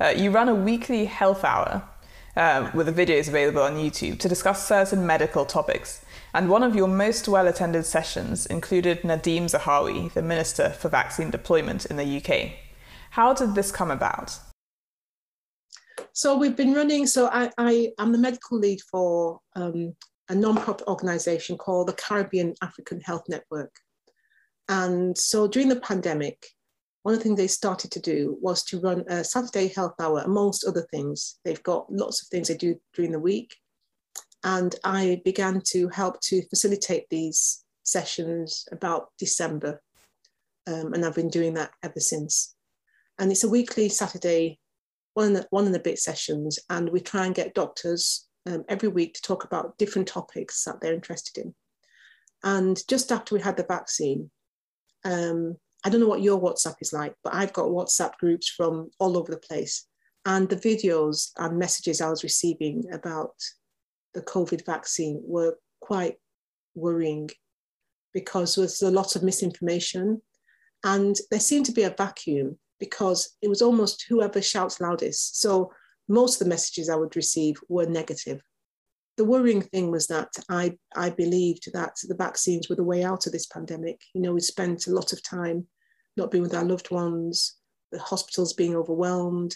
Uh, 0.00 0.08
you 0.16 0.32
run 0.32 0.48
a 0.48 0.54
weekly 0.54 1.04
health 1.04 1.44
hour 1.44 1.88
uh, 2.36 2.72
with 2.74 2.92
the 2.92 3.06
videos 3.06 3.28
available 3.28 3.62
on 3.62 3.74
YouTube, 3.74 4.18
to 4.18 4.28
discuss 4.28 4.66
certain 4.66 5.06
medical 5.06 5.44
topics. 5.44 6.04
And 6.34 6.48
one 6.48 6.64
of 6.64 6.74
your 6.74 6.88
most 6.88 7.28
well 7.28 7.46
attended 7.46 7.86
sessions 7.86 8.46
included 8.46 9.02
Nadhim 9.02 9.44
Zahawi, 9.44 10.12
the 10.12 10.22
Minister 10.22 10.70
for 10.70 10.88
Vaccine 10.88 11.30
Deployment 11.30 11.86
in 11.86 11.96
the 11.96 12.16
UK. 12.16 12.54
How 13.10 13.32
did 13.32 13.54
this 13.54 13.70
come 13.70 13.92
about? 13.92 14.40
So 16.14 16.36
we've 16.36 16.56
been 16.56 16.74
running, 16.74 17.06
so 17.06 17.28
I, 17.28 17.50
I, 17.58 17.92
am 17.98 18.10
the 18.10 18.18
medical 18.18 18.58
lead 18.58 18.80
for 18.90 19.38
um, 19.54 19.94
a 20.28 20.34
non-profit 20.34 20.86
organization 20.88 21.56
called 21.56 21.88
the 21.88 21.92
Caribbean 21.94 22.54
African 22.62 23.00
Health 23.00 23.24
Network. 23.28 23.74
And 24.68 25.16
so 25.18 25.48
during 25.48 25.68
the 25.68 25.80
pandemic, 25.80 26.46
one 27.02 27.14
of 27.14 27.20
the 27.20 27.24
things 27.24 27.36
they 27.36 27.48
started 27.48 27.90
to 27.92 28.00
do 28.00 28.38
was 28.40 28.62
to 28.64 28.80
run 28.80 29.04
a 29.08 29.24
Saturday 29.24 29.68
health 29.68 29.94
hour, 30.00 30.20
amongst 30.20 30.64
other 30.64 30.86
things. 30.90 31.38
They've 31.44 31.62
got 31.62 31.92
lots 31.92 32.22
of 32.22 32.28
things 32.28 32.48
they 32.48 32.56
do 32.56 32.76
during 32.94 33.10
the 33.10 33.18
week. 33.18 33.56
And 34.44 34.74
I 34.84 35.20
began 35.24 35.62
to 35.70 35.88
help 35.88 36.20
to 36.22 36.46
facilitate 36.48 37.06
these 37.10 37.64
sessions 37.82 38.66
about 38.70 39.08
December. 39.18 39.82
Um, 40.66 40.94
and 40.94 41.04
I've 41.04 41.16
been 41.16 41.28
doing 41.28 41.54
that 41.54 41.72
ever 41.82 42.00
since. 42.00 42.54
And 43.18 43.30
it's 43.30 43.44
a 43.44 43.48
weekly 43.48 43.88
Saturday, 43.88 44.58
one 45.14 45.44
one 45.50 45.66
and 45.66 45.76
a 45.76 45.80
bit 45.80 45.98
sessions. 45.98 46.58
And 46.70 46.88
we 46.90 47.00
try 47.00 47.26
and 47.26 47.34
get 47.34 47.54
doctors 47.54 48.28
um, 48.46 48.64
every 48.68 48.88
week 48.88 49.14
to 49.14 49.22
talk 49.22 49.44
about 49.44 49.78
different 49.78 50.08
topics 50.08 50.64
that 50.64 50.80
they're 50.80 50.94
interested 50.94 51.42
in. 51.42 51.54
And 52.44 52.80
just 52.88 53.12
after 53.12 53.34
we 53.34 53.40
had 53.40 53.56
the 53.56 53.64
vaccine, 53.64 54.30
um, 55.04 55.56
I 55.84 55.88
don't 55.88 56.00
know 56.00 56.08
what 56.08 56.22
your 56.22 56.40
WhatsApp 56.40 56.76
is 56.80 56.92
like, 56.92 57.14
but 57.24 57.34
I've 57.34 57.52
got 57.52 57.66
WhatsApp 57.66 58.16
groups 58.18 58.48
from 58.48 58.90
all 58.98 59.16
over 59.16 59.30
the 59.30 59.38
place. 59.38 59.86
And 60.24 60.48
the 60.48 60.56
videos 60.56 61.30
and 61.38 61.58
messages 61.58 62.00
I 62.00 62.08
was 62.08 62.22
receiving 62.22 62.84
about 62.92 63.34
the 64.14 64.22
COVID 64.22 64.64
vaccine 64.64 65.20
were 65.24 65.56
quite 65.80 66.16
worrying 66.74 67.30
because 68.14 68.54
there 68.54 68.62
was 68.62 68.82
a 68.82 68.90
lot 68.90 69.16
of 69.16 69.22
misinformation. 69.22 70.22
And 70.84 71.16
there 71.30 71.40
seemed 71.40 71.66
to 71.66 71.72
be 71.72 71.82
a 71.82 71.94
vacuum 71.96 72.58
because 72.78 73.36
it 73.42 73.48
was 73.48 73.62
almost 73.62 74.06
whoever 74.08 74.42
shouts 74.42 74.80
loudest. 74.80 75.40
So 75.40 75.72
most 76.08 76.40
of 76.40 76.44
the 76.44 76.50
messages 76.50 76.88
I 76.88 76.96
would 76.96 77.16
receive 77.16 77.56
were 77.68 77.86
negative. 77.86 78.40
The 79.16 79.24
worrying 79.24 79.62
thing 79.62 79.90
was 79.90 80.06
that 80.06 80.30
I, 80.48 80.76
I 80.96 81.10
believed 81.10 81.72
that 81.72 81.94
the 82.02 82.14
vaccines 82.14 82.68
were 82.68 82.76
the 82.76 82.84
way 82.84 83.04
out 83.04 83.26
of 83.26 83.32
this 83.32 83.46
pandemic. 83.46 84.00
You 84.14 84.22
know, 84.22 84.32
we 84.32 84.40
spent 84.40 84.86
a 84.86 84.92
lot 84.92 85.12
of 85.12 85.22
time 85.22 85.66
not 86.16 86.30
being 86.30 86.42
with 86.42 86.54
our 86.54 86.64
loved 86.64 86.90
ones, 86.90 87.56
the 87.90 87.98
hospitals 87.98 88.54
being 88.54 88.74
overwhelmed, 88.74 89.54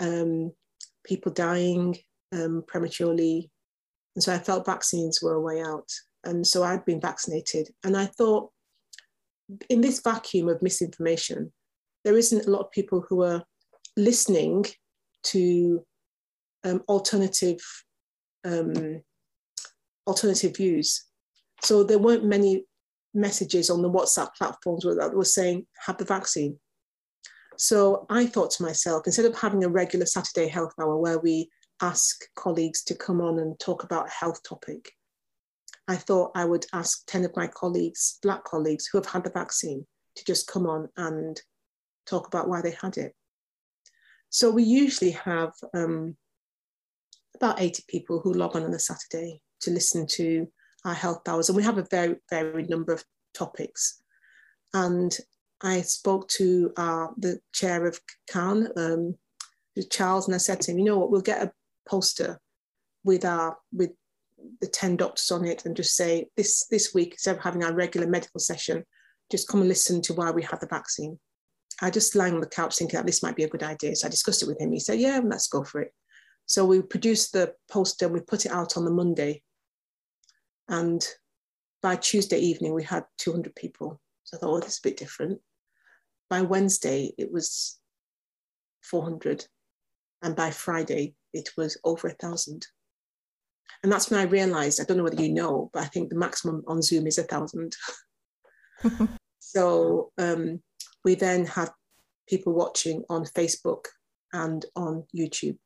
um, 0.00 0.52
people 1.04 1.32
dying 1.32 1.96
um, 2.32 2.64
prematurely, 2.66 3.50
and 4.14 4.22
so 4.22 4.34
I 4.34 4.38
felt 4.38 4.66
vaccines 4.66 5.22
were 5.22 5.34
a 5.34 5.40
way 5.40 5.62
out. 5.62 5.90
And 6.24 6.46
so 6.46 6.62
I'd 6.62 6.84
been 6.84 7.00
vaccinated. 7.00 7.68
And 7.84 7.96
I 7.96 8.06
thought, 8.06 8.50
in 9.68 9.80
this 9.80 10.00
vacuum 10.00 10.48
of 10.48 10.62
misinformation, 10.62 11.52
there 12.04 12.16
isn't 12.16 12.46
a 12.46 12.50
lot 12.50 12.60
of 12.60 12.70
people 12.70 13.04
who 13.08 13.22
are 13.22 13.42
listening 13.96 14.64
to 15.24 15.84
um, 16.64 16.82
alternative 16.88 17.60
um, 18.44 19.02
alternative 20.06 20.56
views. 20.56 21.04
So 21.62 21.84
there 21.84 21.98
weren't 21.98 22.24
many 22.24 22.64
messages 23.14 23.70
on 23.70 23.82
the 23.82 23.90
WhatsApp 23.90 24.34
platforms 24.36 24.84
that 24.84 25.14
were 25.14 25.24
saying, 25.24 25.66
have 25.86 25.98
the 25.98 26.04
vaccine. 26.04 26.58
So 27.56 28.06
I 28.10 28.26
thought 28.26 28.50
to 28.52 28.64
myself, 28.64 29.02
instead 29.06 29.26
of 29.26 29.38
having 29.38 29.62
a 29.62 29.68
regular 29.68 30.06
Saturday 30.06 30.48
health 30.48 30.72
hour 30.80 30.96
where 30.96 31.18
we 31.18 31.48
ask 31.82 32.24
colleagues 32.36 32.82
to 32.84 32.94
come 32.94 33.20
on 33.20 33.38
and 33.40 33.58
talk 33.58 33.84
about 33.84 34.06
a 34.06 34.10
health 34.10 34.42
topic. 34.42 34.92
I 35.88 35.96
thought 35.96 36.30
I 36.34 36.44
would 36.44 36.64
ask 36.72 37.04
10 37.08 37.24
of 37.24 37.36
my 37.36 37.48
colleagues, 37.48 38.18
Black 38.22 38.44
colleagues 38.44 38.86
who 38.86 38.98
have 38.98 39.06
had 39.06 39.24
the 39.24 39.30
vaccine, 39.30 39.84
to 40.16 40.24
just 40.24 40.46
come 40.46 40.66
on 40.66 40.88
and 40.96 41.40
talk 42.06 42.28
about 42.28 42.48
why 42.48 42.62
they 42.62 42.76
had 42.80 42.96
it. 42.98 43.14
So 44.32 44.50
we 44.50 44.62
usually 44.62 45.10
have 45.10 45.52
um, 45.74 46.16
about 47.36 47.60
80 47.60 47.84
people 47.86 48.18
who 48.18 48.32
log 48.32 48.56
on 48.56 48.64
on 48.64 48.72
a 48.72 48.78
Saturday 48.78 49.42
to 49.60 49.70
listen 49.70 50.06
to 50.06 50.48
our 50.86 50.94
health 50.94 51.28
hours, 51.28 51.50
and 51.50 51.56
we 51.56 51.62
have 51.62 51.76
a 51.76 51.86
very 51.90 52.16
varied 52.30 52.70
number 52.70 52.94
of 52.94 53.04
topics. 53.34 54.02
And 54.72 55.14
I 55.60 55.82
spoke 55.82 56.28
to 56.28 56.72
uh, 56.78 57.08
the 57.18 57.40
chair 57.52 57.86
of 57.86 58.00
CAHN, 58.30 58.68
um, 58.74 59.14
Charles, 59.90 60.28
and 60.28 60.34
I 60.34 60.38
said 60.38 60.62
to 60.62 60.70
him, 60.70 60.78
you 60.78 60.86
know 60.86 60.98
what, 60.98 61.10
we'll 61.10 61.20
get 61.20 61.42
a 61.42 61.52
poster 61.86 62.40
with 63.04 63.26
our 63.26 63.58
with 63.70 63.90
the 64.62 64.66
10 64.66 64.96
doctors 64.96 65.30
on 65.30 65.44
it 65.44 65.66
and 65.66 65.76
just 65.76 65.94
say 65.94 66.26
this 66.36 66.66
this 66.68 66.94
week 66.94 67.12
instead 67.12 67.36
of 67.36 67.42
having 67.42 67.62
our 67.62 67.74
regular 67.74 68.06
medical 68.06 68.40
session 68.40 68.84
just 69.30 69.46
come 69.46 69.60
and 69.60 69.68
listen 69.68 70.02
to 70.02 70.14
why 70.14 70.30
we 70.30 70.42
had 70.42 70.60
the 70.60 70.66
vaccine 70.66 71.18
i 71.82 71.90
just 71.90 72.14
lying 72.14 72.34
on 72.34 72.40
the 72.40 72.46
couch 72.46 72.76
thinking 72.76 72.96
that 72.96 73.06
this 73.06 73.22
might 73.22 73.36
be 73.36 73.44
a 73.44 73.48
good 73.48 73.62
idea 73.62 73.94
so 73.94 74.06
i 74.06 74.10
discussed 74.10 74.42
it 74.42 74.48
with 74.48 74.60
him. 74.60 74.72
He 74.72 74.80
said 74.80 74.98
yeah 74.98 75.20
let's 75.22 75.48
go 75.48 75.64
for 75.64 75.80
it. 75.82 75.92
So 76.46 76.64
we 76.64 76.82
produced 76.82 77.32
the 77.32 77.54
poster 77.70 78.06
and 78.06 78.14
we 78.14 78.20
put 78.20 78.46
it 78.46 78.52
out 78.52 78.76
on 78.76 78.84
the 78.84 78.90
monday. 78.90 79.42
And 80.68 81.06
by 81.82 81.96
tuesday 81.96 82.38
evening 82.38 82.72
we 82.74 82.84
had 82.84 83.04
200 83.18 83.54
people. 83.54 84.00
So 84.24 84.36
i 84.36 84.40
thought 84.40 84.54
oh 84.54 84.60
this 84.60 84.74
is 84.74 84.80
a 84.84 84.88
bit 84.88 84.96
different. 84.96 85.40
By 86.30 86.42
wednesday 86.42 87.12
it 87.18 87.30
was 87.30 87.78
400 88.82 89.46
and 90.22 90.34
by 90.34 90.50
friday 90.50 91.14
it 91.32 91.50
was 91.56 91.78
over 91.84 92.08
a 92.08 92.14
thousand. 92.14 92.66
And 93.82 93.90
that's 93.90 94.10
when 94.10 94.20
I 94.20 94.24
realized, 94.24 94.80
I 94.80 94.84
don't 94.84 94.96
know 94.96 95.02
whether 95.02 95.20
you 95.20 95.32
know, 95.32 95.70
but 95.72 95.82
I 95.82 95.86
think 95.86 96.08
the 96.08 96.16
maximum 96.16 96.62
on 96.66 96.82
Zoom 96.82 97.06
is 97.06 97.18
a 97.18 97.24
thousand. 97.24 97.74
so 99.40 100.12
um, 100.18 100.60
we 101.04 101.14
then 101.14 101.46
had 101.46 101.70
people 102.28 102.52
watching 102.52 103.04
on 103.08 103.24
Facebook 103.24 103.86
and 104.32 104.64
on 104.76 105.04
YouTube. 105.14 105.58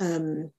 Um, 0.00 0.50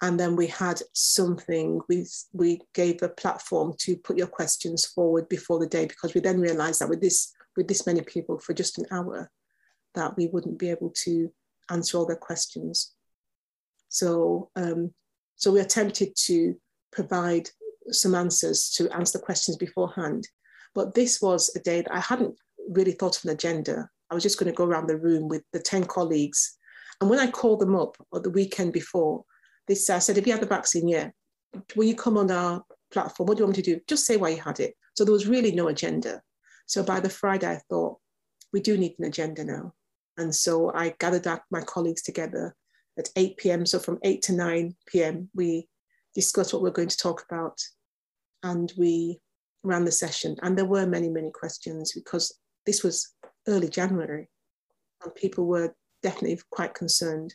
and 0.00 0.18
then 0.18 0.36
we 0.36 0.46
had 0.46 0.80
something, 0.94 1.80
we, 1.88 2.06
we 2.32 2.60
gave 2.72 3.02
a 3.02 3.08
platform 3.08 3.74
to 3.80 3.96
put 3.96 4.16
your 4.16 4.28
questions 4.28 4.86
forward 4.86 5.28
before 5.28 5.58
the 5.58 5.66
day 5.66 5.86
because 5.86 6.14
we 6.14 6.20
then 6.20 6.40
realized 6.40 6.80
that 6.80 6.88
with 6.88 7.00
this, 7.00 7.32
with 7.56 7.66
this 7.66 7.86
many 7.86 8.02
people 8.02 8.38
for 8.38 8.54
just 8.54 8.78
an 8.78 8.86
hour, 8.92 9.28
that 9.94 10.16
we 10.16 10.28
wouldn't 10.28 10.58
be 10.58 10.70
able 10.70 10.90
to 11.04 11.32
answer 11.70 11.98
all 11.98 12.06
their 12.06 12.16
questions. 12.16 12.94
So, 13.88 14.50
um, 14.54 14.92
so 15.34 15.50
we 15.50 15.60
attempted 15.60 16.14
to 16.26 16.54
provide 16.92 17.50
some 17.90 18.14
answers 18.14 18.70
to 18.76 18.88
answer 18.94 19.18
the 19.18 19.24
questions 19.24 19.56
beforehand. 19.56 20.28
But 20.74 20.94
this 20.94 21.20
was 21.20 21.54
a 21.56 21.60
day 21.60 21.82
that 21.82 21.92
I 21.92 22.00
hadn't 22.00 22.36
really 22.68 22.92
thought 22.92 23.16
of 23.16 23.24
an 23.24 23.30
agenda. 23.30 23.88
I 24.10 24.14
was 24.14 24.22
just 24.22 24.38
going 24.38 24.50
to 24.50 24.56
go 24.56 24.64
around 24.64 24.86
the 24.86 24.96
room 24.96 25.28
with 25.28 25.42
the 25.52 25.60
10 25.60 25.84
colleagues. 25.84 26.56
And 27.00 27.08
when 27.08 27.18
I 27.18 27.30
called 27.30 27.60
them 27.60 27.76
up 27.76 27.96
or 28.10 28.20
the 28.20 28.30
weekend 28.30 28.72
before, 28.72 29.24
they 29.66 29.74
said, 29.74 29.96
I 29.96 29.98
said, 30.00 30.18
if 30.18 30.26
you 30.26 30.32
had 30.32 30.42
the 30.42 30.46
vaccine, 30.46 30.88
yeah, 30.88 31.10
will 31.76 31.84
you 31.84 31.94
come 31.94 32.16
on 32.16 32.30
our 32.30 32.62
platform? 32.90 33.26
What 33.26 33.36
do 33.36 33.42
you 33.42 33.46
want 33.46 33.56
me 33.56 33.62
to 33.62 33.74
do? 33.74 33.80
Just 33.86 34.06
say 34.06 34.16
why 34.16 34.30
you 34.30 34.40
had 34.40 34.60
it. 34.60 34.74
So 34.96 35.04
there 35.04 35.12
was 35.12 35.26
really 35.26 35.52
no 35.52 35.68
agenda. 35.68 36.22
So 36.66 36.82
by 36.82 37.00
the 37.00 37.10
Friday, 37.10 37.46
I 37.46 37.60
thought, 37.68 37.98
we 38.52 38.60
do 38.60 38.76
need 38.76 38.94
an 38.98 39.04
agenda 39.04 39.44
now. 39.44 39.74
And 40.16 40.34
so 40.34 40.72
I 40.74 40.94
gathered 40.98 41.26
up 41.26 41.44
my 41.50 41.60
colleagues 41.60 42.02
together 42.02 42.56
at 42.98 43.10
8 43.14 43.36
p.m. 43.36 43.66
So 43.66 43.78
from 43.78 43.98
8 44.02 44.22
to 44.22 44.32
9 44.32 44.74
p.m., 44.86 45.28
we 45.34 45.68
discussed 46.14 46.52
what 46.52 46.62
we're 46.62 46.70
going 46.70 46.88
to 46.88 46.96
talk 46.96 47.24
about 47.30 47.58
and 48.42 48.72
we 48.76 49.20
ran 49.62 49.84
the 49.84 49.92
session. 49.92 50.36
And 50.42 50.56
there 50.56 50.64
were 50.64 50.86
many, 50.86 51.08
many 51.08 51.30
questions 51.30 51.92
because 51.92 52.36
this 52.66 52.82
was 52.82 53.14
early 53.46 53.68
January 53.68 54.28
and 55.02 55.14
people 55.14 55.46
were 55.46 55.74
definitely 56.02 56.40
quite 56.50 56.74
concerned. 56.74 57.34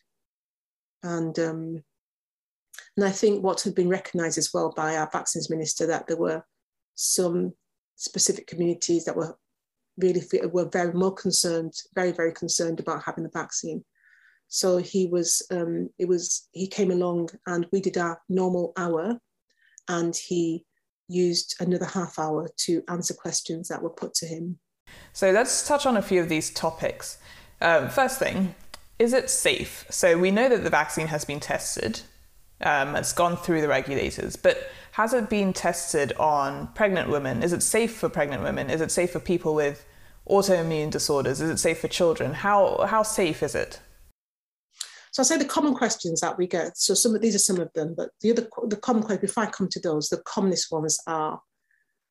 And, 1.03 1.37
um, 1.39 1.83
and 2.97 3.05
I 3.05 3.11
think 3.11 3.43
what 3.43 3.61
had 3.61 3.75
been 3.75 3.89
recognized 3.89 4.37
as 4.37 4.51
well 4.53 4.73
by 4.75 4.97
our 4.97 5.09
vaccines 5.11 5.49
minister 5.49 5.85
that 5.87 6.07
there 6.07 6.17
were 6.17 6.43
some 6.95 7.53
specific 7.95 8.47
communities 8.47 9.05
that 9.05 9.15
were 9.15 9.37
really 9.97 10.23
were 10.51 10.69
very 10.69 10.93
more 10.93 11.13
concerned, 11.13 11.73
very, 11.93 12.11
very 12.11 12.33
concerned 12.33 12.79
about 12.79 13.03
having 13.03 13.23
the 13.23 13.29
vaccine. 13.29 13.83
So 14.47 14.77
he 14.77 15.07
was, 15.07 15.41
um, 15.51 15.89
it 15.97 16.07
was, 16.07 16.47
he 16.51 16.67
came 16.67 16.91
along 16.91 17.29
and 17.47 17.67
we 17.71 17.81
did 17.81 17.97
our 17.97 18.19
normal 18.29 18.73
hour 18.77 19.17
and 19.87 20.15
he 20.15 20.65
used 21.07 21.55
another 21.59 21.85
half 21.85 22.17
hour 22.19 22.49
to 22.57 22.83
answer 22.87 23.13
questions 23.13 23.67
that 23.67 23.81
were 23.81 23.89
put 23.89 24.13
to 24.15 24.25
him. 24.25 24.59
So 25.13 25.31
let's 25.31 25.67
touch 25.67 25.85
on 25.85 25.97
a 25.97 26.01
few 26.01 26.21
of 26.21 26.29
these 26.29 26.51
topics. 26.51 27.17
Um, 27.61 27.89
first 27.89 28.19
thing, 28.19 28.55
is 28.99 29.13
it 29.13 29.29
safe? 29.29 29.85
So 29.89 30.17
we 30.17 30.31
know 30.31 30.49
that 30.49 30.63
the 30.63 30.69
vaccine 30.69 31.07
has 31.07 31.25
been 31.25 31.39
tested, 31.39 32.01
um, 32.61 32.95
it's 32.95 33.13
gone 33.13 33.37
through 33.37 33.61
the 33.61 33.67
regulators, 33.67 34.35
but 34.35 34.69
has 34.91 35.13
it 35.13 35.29
been 35.29 35.53
tested 35.53 36.13
on 36.13 36.67
pregnant 36.75 37.09
women? 37.09 37.43
Is 37.43 37.53
it 37.53 37.63
safe 37.63 37.95
for 37.95 38.09
pregnant 38.09 38.43
women? 38.43 38.69
Is 38.69 38.81
it 38.81 38.91
safe 38.91 39.11
for 39.11 39.19
people 39.19 39.55
with 39.55 39.85
autoimmune 40.29 40.91
disorders? 40.91 41.41
Is 41.41 41.49
it 41.49 41.57
safe 41.57 41.79
for 41.79 41.87
children? 41.87 42.33
How, 42.33 42.85
how 42.87 43.03
safe 43.03 43.43
is 43.43 43.55
it? 43.55 43.79
So 45.11 45.21
I'll 45.21 45.25
say 45.25 45.37
the 45.37 45.45
common 45.45 45.75
questions 45.75 46.21
that 46.21 46.37
we 46.37 46.47
get. 46.47 46.77
So 46.77 46.93
some 46.93 47.13
of 47.13 47.21
these 47.21 47.35
are 47.35 47.39
some 47.39 47.59
of 47.59 47.71
them, 47.73 47.93
but 47.95 48.09
the 48.21 48.31
other 48.31 48.47
the 48.67 48.77
common 48.77 49.03
questions, 49.03 49.29
before 49.29 49.43
I 49.43 49.51
come 49.51 49.67
to 49.69 49.79
those, 49.79 50.09
the 50.09 50.21
commonest 50.25 50.71
ones 50.71 50.97
are 51.05 51.39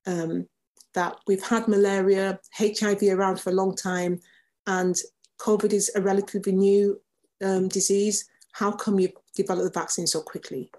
um, 0.06 0.46
that 0.94 1.16
we've 1.26 1.42
had 1.42 1.68
malaria, 1.68 2.38
HIV 2.56 3.02
around 3.04 3.40
for 3.40 3.50
a 3.50 3.54
long 3.54 3.75
time, 3.75 4.20
and 4.66 4.96
COVID 5.40 5.72
is 5.72 5.90
a 5.94 6.00
relatively 6.00 6.52
new 6.52 7.00
um, 7.44 7.68
disease. 7.68 8.28
How 8.52 8.72
come 8.72 9.00
you 9.00 9.11
developed 9.34 9.72
the 9.72 9.80
vaccine 9.80 10.06
so 10.06 10.20
quickly? 10.20 10.70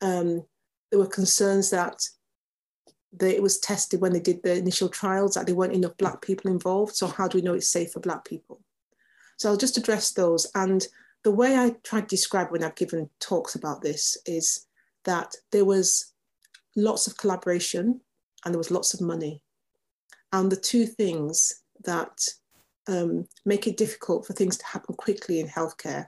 Um, 0.00 0.44
there 0.90 0.98
were 0.98 1.06
concerns 1.06 1.70
that 1.70 2.02
it 3.20 3.42
was 3.42 3.58
tested 3.58 4.00
when 4.00 4.12
they 4.12 4.20
did 4.20 4.42
the 4.42 4.56
initial 4.56 4.88
trials 4.88 5.34
that 5.34 5.46
there 5.46 5.54
weren't 5.54 5.74
enough 5.74 5.96
Black 5.96 6.22
people 6.22 6.50
involved. 6.50 6.94
So 6.94 7.06
how 7.06 7.28
do 7.28 7.38
we 7.38 7.42
know 7.42 7.54
it's 7.54 7.68
safe 7.68 7.92
for 7.92 8.00
Black 8.00 8.24
people? 8.24 8.60
So 9.36 9.48
I'll 9.48 9.56
just 9.56 9.78
address 9.78 10.12
those. 10.12 10.46
And 10.54 10.86
the 11.24 11.30
way 11.30 11.56
I 11.56 11.76
try 11.82 12.00
to 12.00 12.06
describe 12.06 12.50
when 12.50 12.64
I've 12.64 12.76
given 12.76 13.10
talks 13.20 13.54
about 13.54 13.82
this 13.82 14.16
is 14.26 14.66
that 15.04 15.34
there 15.50 15.64
was 15.64 16.12
lots 16.76 17.06
of 17.06 17.16
collaboration 17.16 18.00
and 18.44 18.54
there 18.54 18.58
was 18.58 18.70
lots 18.70 18.94
of 18.94 19.00
money. 19.00 19.42
And 20.32 20.50
the 20.50 20.56
two 20.56 20.86
things 20.86 21.62
that 21.84 22.18
um, 22.88 23.26
make 23.44 23.66
it 23.66 23.76
difficult 23.76 24.26
for 24.26 24.32
things 24.32 24.56
to 24.58 24.66
happen 24.66 24.94
quickly 24.94 25.40
in 25.40 25.48
healthcare 25.48 26.06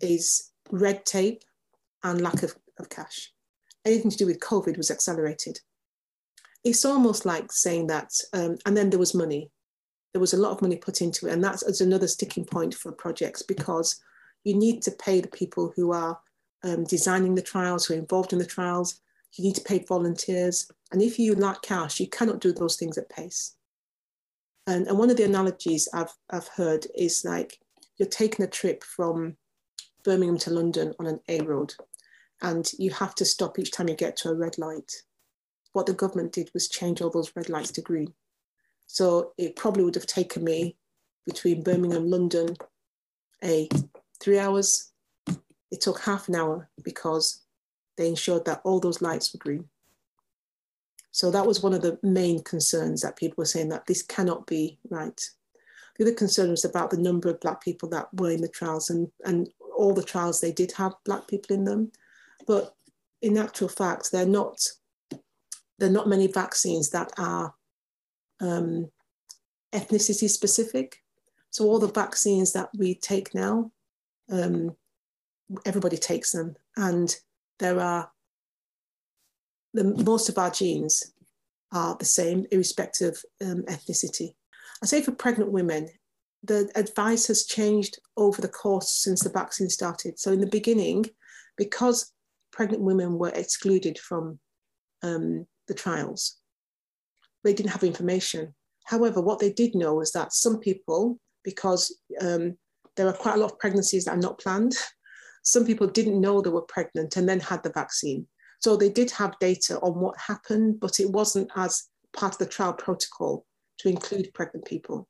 is 0.00 0.50
red 0.70 1.04
tape 1.04 1.42
and 2.02 2.20
lack 2.20 2.42
of, 2.42 2.54
of 2.78 2.88
cash. 2.88 3.32
Anything 3.84 4.10
to 4.10 4.16
do 4.16 4.26
with 4.26 4.40
COVID 4.40 4.76
was 4.76 4.90
accelerated. 4.90 5.60
It's 6.62 6.84
almost 6.84 7.26
like 7.26 7.52
saying 7.52 7.88
that, 7.88 8.12
um, 8.32 8.56
and 8.64 8.76
then 8.76 8.90
there 8.90 8.98
was 8.98 9.14
money. 9.14 9.50
There 10.12 10.20
was 10.20 10.32
a 10.32 10.38
lot 10.38 10.52
of 10.52 10.62
money 10.62 10.76
put 10.76 11.02
into 11.02 11.26
it, 11.26 11.32
and 11.32 11.44
that's 11.44 11.80
another 11.80 12.08
sticking 12.08 12.44
point 12.44 12.74
for 12.74 12.92
projects 12.92 13.42
because 13.42 14.00
you 14.44 14.54
need 14.54 14.82
to 14.82 14.90
pay 14.92 15.20
the 15.20 15.28
people 15.28 15.72
who 15.76 15.92
are 15.92 16.18
um, 16.62 16.84
designing 16.84 17.34
the 17.34 17.42
trials, 17.42 17.84
who 17.84 17.94
are 17.94 17.98
involved 17.98 18.32
in 18.32 18.38
the 18.38 18.46
trials. 18.46 19.00
You 19.36 19.44
need 19.44 19.56
to 19.56 19.62
pay 19.62 19.80
volunteers, 19.80 20.70
and 20.92 21.02
if 21.02 21.18
you 21.18 21.34
lack 21.34 21.62
cash, 21.62 21.98
you 21.98 22.08
cannot 22.08 22.40
do 22.40 22.52
those 22.52 22.76
things 22.76 22.96
at 22.96 23.08
pace. 23.08 23.56
And, 24.66 24.86
and 24.86 24.98
one 24.98 25.10
of 25.10 25.16
the 25.16 25.24
analogies 25.24 25.88
I've, 25.92 26.14
I've 26.30 26.48
heard 26.48 26.86
is 26.96 27.24
like 27.24 27.58
you're 27.98 28.08
taking 28.08 28.44
a 28.44 28.48
trip 28.48 28.84
from 28.84 29.36
Birmingham 30.04 30.38
to 30.38 30.50
London 30.50 30.94
on 30.98 31.06
an 31.06 31.20
A 31.28 31.40
road, 31.40 31.74
and 32.42 32.70
you 32.78 32.90
have 32.90 33.14
to 33.16 33.24
stop 33.24 33.58
each 33.58 33.72
time 33.72 33.88
you 33.88 33.96
get 33.96 34.16
to 34.18 34.30
a 34.30 34.34
red 34.34 34.56
light. 34.58 34.92
What 35.72 35.86
the 35.86 35.94
government 35.94 36.32
did 36.32 36.50
was 36.54 36.68
change 36.68 37.00
all 37.00 37.10
those 37.10 37.32
red 37.34 37.48
lights 37.48 37.72
to 37.72 37.82
green. 37.82 38.14
So 38.86 39.32
it 39.38 39.56
probably 39.56 39.82
would 39.82 39.94
have 39.96 40.06
taken 40.06 40.44
me 40.44 40.76
between 41.26 41.62
Birmingham, 41.62 42.08
London, 42.08 42.54
a 43.42 43.68
three 44.20 44.38
hours. 44.38 44.92
It 45.70 45.80
took 45.80 46.00
half 46.00 46.28
an 46.28 46.36
hour 46.36 46.68
because 46.84 47.43
they 47.96 48.08
ensured 48.08 48.44
that 48.44 48.60
all 48.64 48.80
those 48.80 49.02
lights 49.02 49.32
were 49.32 49.38
green. 49.38 49.68
So 51.10 51.30
that 51.30 51.46
was 51.46 51.62
one 51.62 51.74
of 51.74 51.82
the 51.82 51.98
main 52.02 52.42
concerns 52.42 53.02
that 53.02 53.16
people 53.16 53.36
were 53.38 53.44
saying 53.44 53.68
that 53.68 53.86
this 53.86 54.02
cannot 54.02 54.46
be 54.46 54.78
right. 54.90 55.20
The 55.96 56.04
other 56.04 56.14
concern 56.14 56.50
was 56.50 56.64
about 56.64 56.90
the 56.90 56.96
number 56.96 57.28
of 57.28 57.38
Black 57.40 57.62
people 57.62 57.88
that 57.90 58.08
were 58.14 58.32
in 58.32 58.40
the 58.40 58.48
trials, 58.48 58.90
and, 58.90 59.08
and 59.24 59.48
all 59.76 59.94
the 59.94 60.02
trials 60.02 60.40
they 60.40 60.50
did 60.50 60.72
have 60.72 60.92
Black 61.04 61.28
people 61.28 61.54
in 61.54 61.64
them. 61.64 61.92
But 62.48 62.74
in 63.22 63.38
actual 63.38 63.68
fact, 63.68 64.10
they're 64.10 64.26
not, 64.26 64.58
there 65.78 65.88
are 65.88 65.92
not 65.92 66.08
many 66.08 66.26
vaccines 66.26 66.90
that 66.90 67.12
are 67.16 67.54
um, 68.40 68.90
ethnicity 69.72 70.28
specific. 70.28 71.02
So 71.50 71.66
all 71.66 71.78
the 71.78 71.86
vaccines 71.86 72.52
that 72.54 72.70
we 72.76 72.96
take 72.96 73.32
now, 73.36 73.70
um, 74.32 74.74
everybody 75.64 75.96
takes 75.96 76.32
them, 76.32 76.56
and 76.76 77.16
there 77.58 77.80
are 77.80 78.10
the, 79.72 79.84
most 79.84 80.28
of 80.28 80.38
our 80.38 80.50
genes 80.50 81.12
are 81.72 81.96
the 81.98 82.04
same, 82.04 82.46
irrespective 82.50 83.22
of 83.40 83.48
um, 83.48 83.62
ethnicity. 83.62 84.34
I 84.82 84.86
say 84.86 85.02
for 85.02 85.12
pregnant 85.12 85.50
women, 85.50 85.88
the 86.42 86.70
advice 86.76 87.26
has 87.28 87.46
changed 87.46 87.98
over 88.16 88.40
the 88.40 88.48
course 88.48 88.90
since 88.90 89.22
the 89.22 89.30
vaccine 89.30 89.68
started. 89.68 90.18
So 90.18 90.32
in 90.32 90.40
the 90.40 90.46
beginning, 90.46 91.06
because 91.56 92.12
pregnant 92.52 92.82
women 92.82 93.18
were 93.18 93.32
excluded 93.34 93.98
from 93.98 94.38
um, 95.02 95.46
the 95.68 95.74
trials, 95.74 96.36
they 97.42 97.54
didn't 97.54 97.72
have 97.72 97.82
information. 97.82 98.54
However, 98.84 99.20
what 99.20 99.38
they 99.38 99.52
did 99.52 99.74
know 99.74 99.94
was 99.94 100.12
that 100.12 100.32
some 100.32 100.58
people, 100.58 101.18
because 101.42 101.96
um, 102.20 102.56
there 102.96 103.08
are 103.08 103.12
quite 103.12 103.36
a 103.36 103.38
lot 103.38 103.52
of 103.52 103.58
pregnancies 103.58 104.04
that 104.04 104.14
are 104.14 104.20
not 104.20 104.38
planned, 104.38 104.74
some 105.44 105.64
people 105.64 105.86
didn't 105.86 106.20
know 106.20 106.40
they 106.40 106.50
were 106.50 106.62
pregnant 106.62 107.16
and 107.16 107.28
then 107.28 107.38
had 107.38 107.62
the 107.62 107.70
vaccine. 107.70 108.26
So 108.60 108.76
they 108.76 108.88
did 108.88 109.10
have 109.12 109.38
data 109.38 109.78
on 109.80 110.00
what 110.00 110.18
happened, 110.18 110.80
but 110.80 110.98
it 110.98 111.10
wasn't 111.10 111.50
as 111.54 111.84
part 112.16 112.32
of 112.32 112.38
the 112.38 112.46
trial 112.46 112.72
protocol 112.72 113.44
to 113.78 113.88
include 113.88 114.32
pregnant 114.34 114.64
people. 114.64 115.06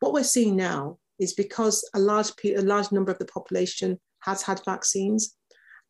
What 0.00 0.12
we're 0.12 0.22
seeing 0.22 0.54
now 0.54 0.98
is 1.18 1.32
because 1.32 1.88
a 1.94 1.98
large, 1.98 2.30
a 2.44 2.60
large 2.60 2.92
number 2.92 3.10
of 3.10 3.18
the 3.18 3.24
population 3.26 3.98
has 4.20 4.42
had 4.42 4.60
vaccines, 4.64 5.34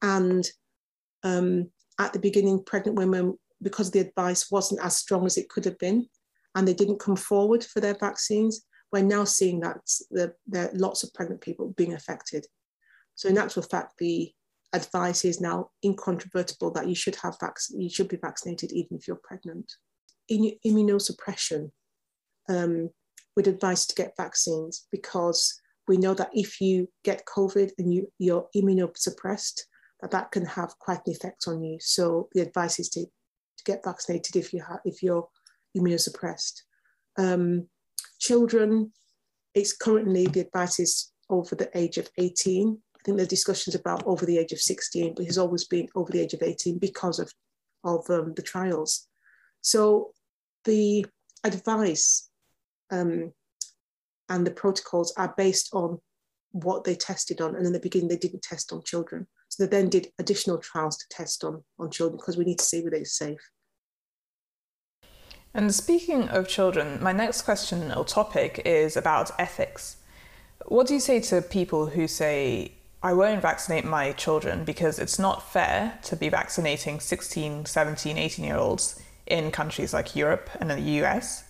and 0.02 0.48
um, 1.24 1.70
at 1.98 2.12
the 2.12 2.18
beginning, 2.18 2.62
pregnant 2.64 2.96
women, 2.96 3.36
because 3.62 3.90
the 3.90 4.00
advice 4.00 4.50
wasn't 4.50 4.80
as 4.84 4.96
strong 4.96 5.26
as 5.26 5.36
it 5.36 5.48
could 5.48 5.64
have 5.64 5.78
been, 5.78 6.06
and 6.54 6.66
they 6.66 6.74
didn't 6.74 7.00
come 7.00 7.16
forward 7.16 7.64
for 7.64 7.80
their 7.80 7.96
vaccines, 7.98 8.64
we're 8.92 9.02
now 9.02 9.24
seeing 9.24 9.60
that 9.60 9.78
the, 10.10 10.32
there 10.46 10.68
are 10.68 10.74
lots 10.74 11.02
of 11.02 11.14
pregnant 11.14 11.40
people 11.40 11.74
being 11.76 11.94
affected. 11.94 12.46
So 13.20 13.28
in 13.28 13.36
actual 13.36 13.60
fact, 13.60 13.98
the 13.98 14.32
advice 14.72 15.26
is 15.26 15.42
now 15.42 15.68
incontrovertible 15.84 16.70
that 16.70 16.88
you 16.88 16.94
should 16.94 17.16
have 17.16 17.36
vac- 17.38 17.58
you 17.68 17.90
should 17.90 18.08
be 18.08 18.16
vaccinated 18.16 18.72
even 18.72 18.96
if 18.96 19.06
you're 19.06 19.20
pregnant. 19.22 19.70
In 20.30 20.52
immunosuppression, 20.66 21.70
um, 22.48 22.88
we'd 23.36 23.46
advise 23.46 23.84
to 23.86 23.94
get 23.94 24.16
vaccines 24.16 24.86
because 24.90 25.60
we 25.86 25.98
know 25.98 26.14
that 26.14 26.30
if 26.32 26.62
you 26.62 26.88
get 27.04 27.26
COVID 27.26 27.72
and 27.76 27.92
you, 27.92 28.10
you're 28.18 28.48
immunosuppressed, 28.56 29.60
that 30.00 30.12
that 30.12 30.30
can 30.30 30.46
have 30.46 30.78
quite 30.78 31.06
an 31.06 31.12
effect 31.12 31.44
on 31.46 31.62
you. 31.62 31.76
So 31.78 32.30
the 32.32 32.40
advice 32.40 32.80
is 32.80 32.88
to, 32.90 33.04
to 33.04 33.64
get 33.66 33.84
vaccinated 33.84 34.34
if 34.34 34.54
you 34.54 34.62
have 34.62 34.80
if 34.86 35.02
you're 35.02 35.28
immunosuppressed. 35.76 36.62
Um, 37.18 37.68
children, 38.18 38.92
it's 39.54 39.76
currently 39.76 40.26
the 40.26 40.40
advice 40.40 40.80
is 40.80 41.12
over 41.28 41.54
the 41.54 41.68
age 41.76 41.98
of 41.98 42.08
18 42.16 42.78
I 43.00 43.02
think 43.04 43.16
there's 43.16 43.28
discussions 43.28 43.74
about 43.74 44.06
over 44.06 44.26
the 44.26 44.36
age 44.36 44.52
of 44.52 44.60
16, 44.60 45.14
but 45.14 45.24
he's 45.24 45.38
always 45.38 45.64
been 45.64 45.88
over 45.94 46.12
the 46.12 46.20
age 46.20 46.34
of 46.34 46.42
18 46.42 46.78
because 46.78 47.18
of, 47.18 47.32
of 47.82 48.08
um, 48.10 48.34
the 48.34 48.42
trials. 48.42 49.08
So 49.62 50.12
the 50.64 51.06
advice 51.42 52.28
um, 52.90 53.32
and 54.28 54.46
the 54.46 54.50
protocols 54.50 55.14
are 55.16 55.32
based 55.36 55.70
on 55.72 55.98
what 56.52 56.84
they 56.84 56.94
tested 56.94 57.40
on. 57.40 57.54
And 57.54 57.66
in 57.66 57.72
the 57.72 57.80
beginning, 57.80 58.08
they 58.08 58.18
didn't 58.18 58.42
test 58.42 58.70
on 58.70 58.82
children. 58.84 59.26
So 59.48 59.64
they 59.64 59.70
then 59.70 59.88
did 59.88 60.08
additional 60.18 60.58
trials 60.58 60.98
to 60.98 61.04
test 61.10 61.42
on, 61.42 61.64
on 61.78 61.90
children 61.90 62.18
because 62.18 62.36
we 62.36 62.44
need 62.44 62.58
to 62.58 62.64
see 62.64 62.82
whether 62.82 62.96
it's 62.96 63.16
safe. 63.16 63.40
And 65.54 65.74
speaking 65.74 66.28
of 66.28 66.48
children, 66.48 67.02
my 67.02 67.12
next 67.12 67.42
question 67.42 67.92
or 67.92 68.04
topic 68.04 68.60
is 68.66 68.96
about 68.96 69.30
ethics. 69.38 69.96
What 70.66 70.86
do 70.86 70.94
you 70.94 71.00
say 71.00 71.20
to 71.22 71.40
people 71.40 71.86
who 71.86 72.06
say 72.06 72.74
I 73.02 73.14
won't 73.14 73.40
vaccinate 73.40 73.86
my 73.86 74.12
children 74.12 74.64
because 74.64 74.98
it's 74.98 75.18
not 75.18 75.50
fair 75.50 75.98
to 76.02 76.16
be 76.16 76.28
vaccinating 76.28 77.00
16, 77.00 77.64
17, 77.64 78.18
18 78.18 78.44
year 78.44 78.56
olds 78.56 79.00
in 79.26 79.50
countries 79.50 79.94
like 79.94 80.14
Europe 80.14 80.50
and 80.60 80.70
the 80.70 80.80
US 81.02 81.44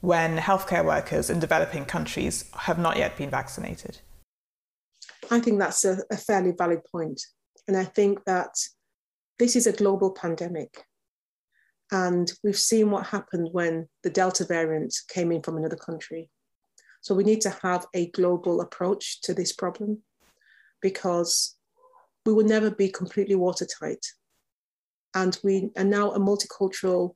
when 0.00 0.38
healthcare 0.38 0.84
workers 0.84 1.28
in 1.28 1.38
developing 1.38 1.84
countries 1.84 2.50
have 2.54 2.78
not 2.78 2.96
yet 2.96 3.16
been 3.16 3.28
vaccinated? 3.28 3.98
I 5.30 5.40
think 5.40 5.58
that's 5.58 5.84
a, 5.84 5.98
a 6.10 6.16
fairly 6.16 6.52
valid 6.56 6.80
point. 6.90 7.20
And 7.68 7.76
I 7.76 7.84
think 7.84 8.24
that 8.24 8.54
this 9.38 9.54
is 9.54 9.66
a 9.66 9.72
global 9.72 10.12
pandemic. 10.12 10.84
And 11.92 12.32
we've 12.42 12.58
seen 12.58 12.90
what 12.90 13.06
happened 13.06 13.48
when 13.52 13.88
the 14.02 14.10
Delta 14.10 14.44
variant 14.46 14.94
came 15.08 15.30
in 15.30 15.42
from 15.42 15.58
another 15.58 15.76
country. 15.76 16.30
So 17.02 17.14
we 17.14 17.24
need 17.24 17.42
to 17.42 17.50
have 17.62 17.86
a 17.92 18.10
global 18.10 18.60
approach 18.62 19.20
to 19.22 19.34
this 19.34 19.52
problem 19.52 20.02
because 20.80 21.56
we 22.24 22.32
will 22.32 22.44
never 22.44 22.70
be 22.70 22.88
completely 22.88 23.34
watertight. 23.34 24.04
And 25.14 25.38
we 25.42 25.70
are 25.76 25.84
now 25.84 26.12
a 26.12 26.18
multicultural 26.18 27.14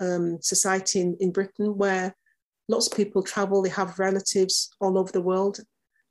um, 0.00 0.38
society 0.40 1.00
in, 1.00 1.16
in 1.20 1.32
Britain 1.32 1.76
where 1.76 2.16
lots 2.68 2.86
of 2.86 2.96
people 2.96 3.22
travel, 3.22 3.62
they 3.62 3.68
have 3.70 3.98
relatives 3.98 4.70
all 4.80 4.98
over 4.98 5.12
the 5.12 5.20
world. 5.20 5.58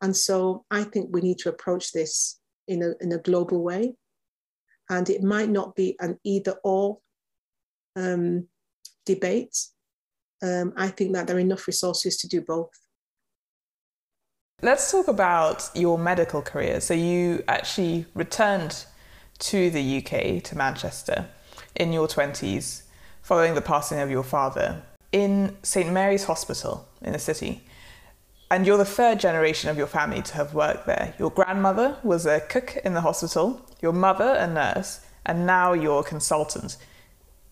And 0.01 0.15
so 0.15 0.65
I 0.69 0.83
think 0.83 1.09
we 1.11 1.21
need 1.21 1.39
to 1.39 1.49
approach 1.49 1.91
this 1.91 2.39
in 2.67 2.83
a, 2.83 2.93
in 3.01 3.11
a 3.13 3.17
global 3.17 3.63
way. 3.63 3.95
And 4.89 5.09
it 5.09 5.23
might 5.23 5.49
not 5.49 5.75
be 5.75 5.95
an 5.99 6.19
either 6.23 6.55
or 6.63 6.99
um, 7.95 8.47
debate. 9.05 9.57
Um, 10.41 10.73
I 10.75 10.89
think 10.89 11.13
that 11.13 11.27
there 11.27 11.37
are 11.37 11.39
enough 11.39 11.67
resources 11.67 12.17
to 12.17 12.27
do 12.27 12.41
both. 12.41 12.69
Let's 14.63 14.89
talk 14.89 15.09
about 15.09 15.69
your 15.75 15.97
medical 15.97 16.41
career. 16.41 16.79
So 16.79 16.93
you 16.93 17.43
actually 17.49 18.05
returned 18.13 18.85
to 19.39 19.69
the 19.69 19.97
UK, 19.97 20.41
to 20.41 20.55
Manchester, 20.57 21.27
in 21.75 21.91
your 21.91 22.07
20s, 22.07 22.83
following 23.21 23.55
the 23.55 23.61
passing 23.61 23.99
of 23.99 24.09
your 24.09 24.23
father, 24.23 24.81
in 25.11 25.57
St 25.63 25.91
Mary's 25.91 26.23
Hospital 26.23 26.87
in 27.01 27.11
the 27.11 27.19
city. 27.19 27.65
And 28.49 28.65
you're 28.65 28.77
the 28.77 28.85
third 28.85 29.19
generation 29.19 29.69
of 29.69 29.77
your 29.77 29.85
family 29.85 30.21
to 30.21 30.33
have 30.35 30.53
worked 30.53 30.85
there. 30.85 31.13
Your 31.19 31.29
grandmother 31.29 31.97
was 32.01 32.25
a 32.25 32.39
cook 32.39 32.77
in 32.85 32.93
the 32.93 33.01
hospital, 33.01 33.61
your 33.81 33.91
mother 33.91 34.33
a 34.39 34.47
nurse, 34.47 35.01
and 35.25 35.45
now 35.45 35.73
you're 35.73 35.99
a 35.99 36.03
consultant. 36.03 36.77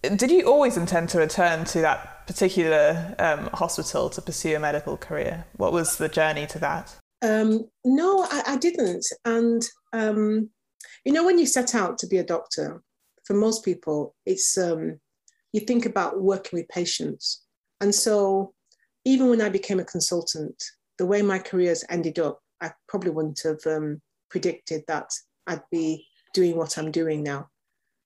Did 0.02 0.32
you 0.32 0.44
always 0.44 0.78
intend 0.78 1.10
to 1.10 1.18
return 1.18 1.66
to 1.66 1.82
that 1.82 2.26
particular 2.26 3.14
um, 3.20 3.48
hospital 3.48 4.10
to 4.12 4.22
pursue 4.22 4.56
a 4.56 4.60
medical 4.60 4.96
career? 4.96 5.44
What 5.58 5.74
was 5.74 5.98
the 5.98 6.08
journey 6.08 6.48
to 6.48 6.60
that? 6.60 6.96
Um, 7.22 7.70
no, 7.86 8.24
I, 8.24 8.44
I, 8.48 8.58
didn't. 8.58 9.06
And, 9.26 9.64
um, 9.94 10.50
you 11.06 11.14
know, 11.14 11.26
when 11.26 11.38
you 11.38 11.46
set 11.46 11.76
out 11.76 11.98
to 12.00 12.08
be 12.08 12.18
a 12.18 12.24
doctor, 12.24 12.82
for 13.26 13.34
most 13.36 13.64
people, 13.64 14.16
it's 14.26 14.58
um, 14.58 15.00
you 15.54 15.62
think 15.62 15.86
about 15.86 16.22
working 16.22 16.58
with 16.58 16.68
patients. 16.70 17.44
And 17.80 17.94
so, 17.94 18.54
even 19.06 19.30
when 19.30 19.42
I 19.42 19.50
became 19.50 19.80
a 19.80 19.86
consultant, 19.86 20.62
the 20.98 21.06
way 21.06 21.22
my 21.22 21.40
careers 21.40 21.84
ended 21.90 22.20
up, 22.20 22.40
I 22.62 22.72
probably 22.88 23.12
wouldn't 23.12 23.42
have 23.44 23.60
um, 23.66 24.02
predicted 24.30 24.84
that 24.88 25.10
I'd 25.48 25.64
be 25.72 26.06
doing 26.34 26.56
what 26.56 26.78
I'm 26.78 26.92
doing 26.92 27.24
now, 27.24 27.50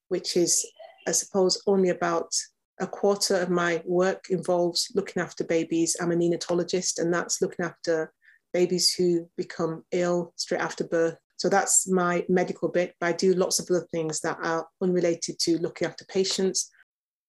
which 0.09 0.37
is, 0.37 0.65
I 1.07 1.11
suppose, 1.11 1.61
only 1.67 1.89
about 1.89 2.33
a 2.79 2.87
quarter 2.87 3.35
of 3.35 3.49
my 3.49 3.81
work 3.85 4.25
involves 4.29 4.91
looking 4.95 5.21
after 5.21 5.43
babies. 5.43 5.95
I'm 6.01 6.11
a 6.11 6.15
neonatologist, 6.15 6.99
and 6.99 7.13
that's 7.13 7.41
looking 7.41 7.65
after 7.65 8.11
babies 8.55 8.93
who 8.93 9.29
become 9.35 9.83
ill 9.91 10.31
straight 10.37 10.61
after 10.61 10.85
birth. 10.85 11.17
So 11.35 11.49
that's 11.49 11.91
my 11.91 12.25
medical 12.29 12.69
bit, 12.69 12.95
but 13.01 13.07
I 13.07 13.11
do 13.11 13.33
lots 13.33 13.59
of 13.59 13.67
other 13.69 13.85
things 13.91 14.21
that 14.21 14.37
are 14.41 14.65
unrelated 14.81 15.37
to 15.39 15.57
looking 15.57 15.85
after 15.85 16.05
patients. 16.05 16.71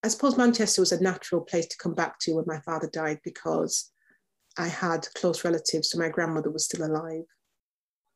I 0.05 0.09
suppose 0.09 0.37
Manchester 0.37 0.83
was 0.83 0.93
a 0.93 1.03
natural 1.03 1.41
place 1.41 1.67
to 1.67 1.83
come 1.83 1.95
back 1.95 2.21
to 2.21 2.35
when 2.35 2.45
my 2.47 2.61
father 2.61 2.89
died 2.93 3.19
because 3.25 3.91
I 4.57 4.69
had 4.69 5.09
close 5.17 5.45
relatives, 5.45 5.91
so 5.91 5.99
my 5.99 6.09
grandmother 6.09 6.51
was 6.51 6.67
still 6.67 6.87
alive. 6.87 7.25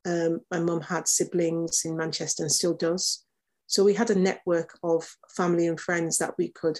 Um, 0.07 0.42
my 0.53 0.61
mum 0.61 0.81
had 0.81 1.09
siblings 1.09 1.83
in 1.85 1.96
Manchester 1.96 2.44
and 2.44 2.53
still 2.53 2.75
does. 2.75 3.25
So 3.66 3.83
we 3.83 3.94
had 3.94 4.11
a 4.11 4.25
network 4.29 4.79
of 4.85 5.16
family 5.37 5.66
and 5.66 5.81
friends 5.81 6.18
that 6.18 6.35
we 6.38 6.51
could 6.51 6.79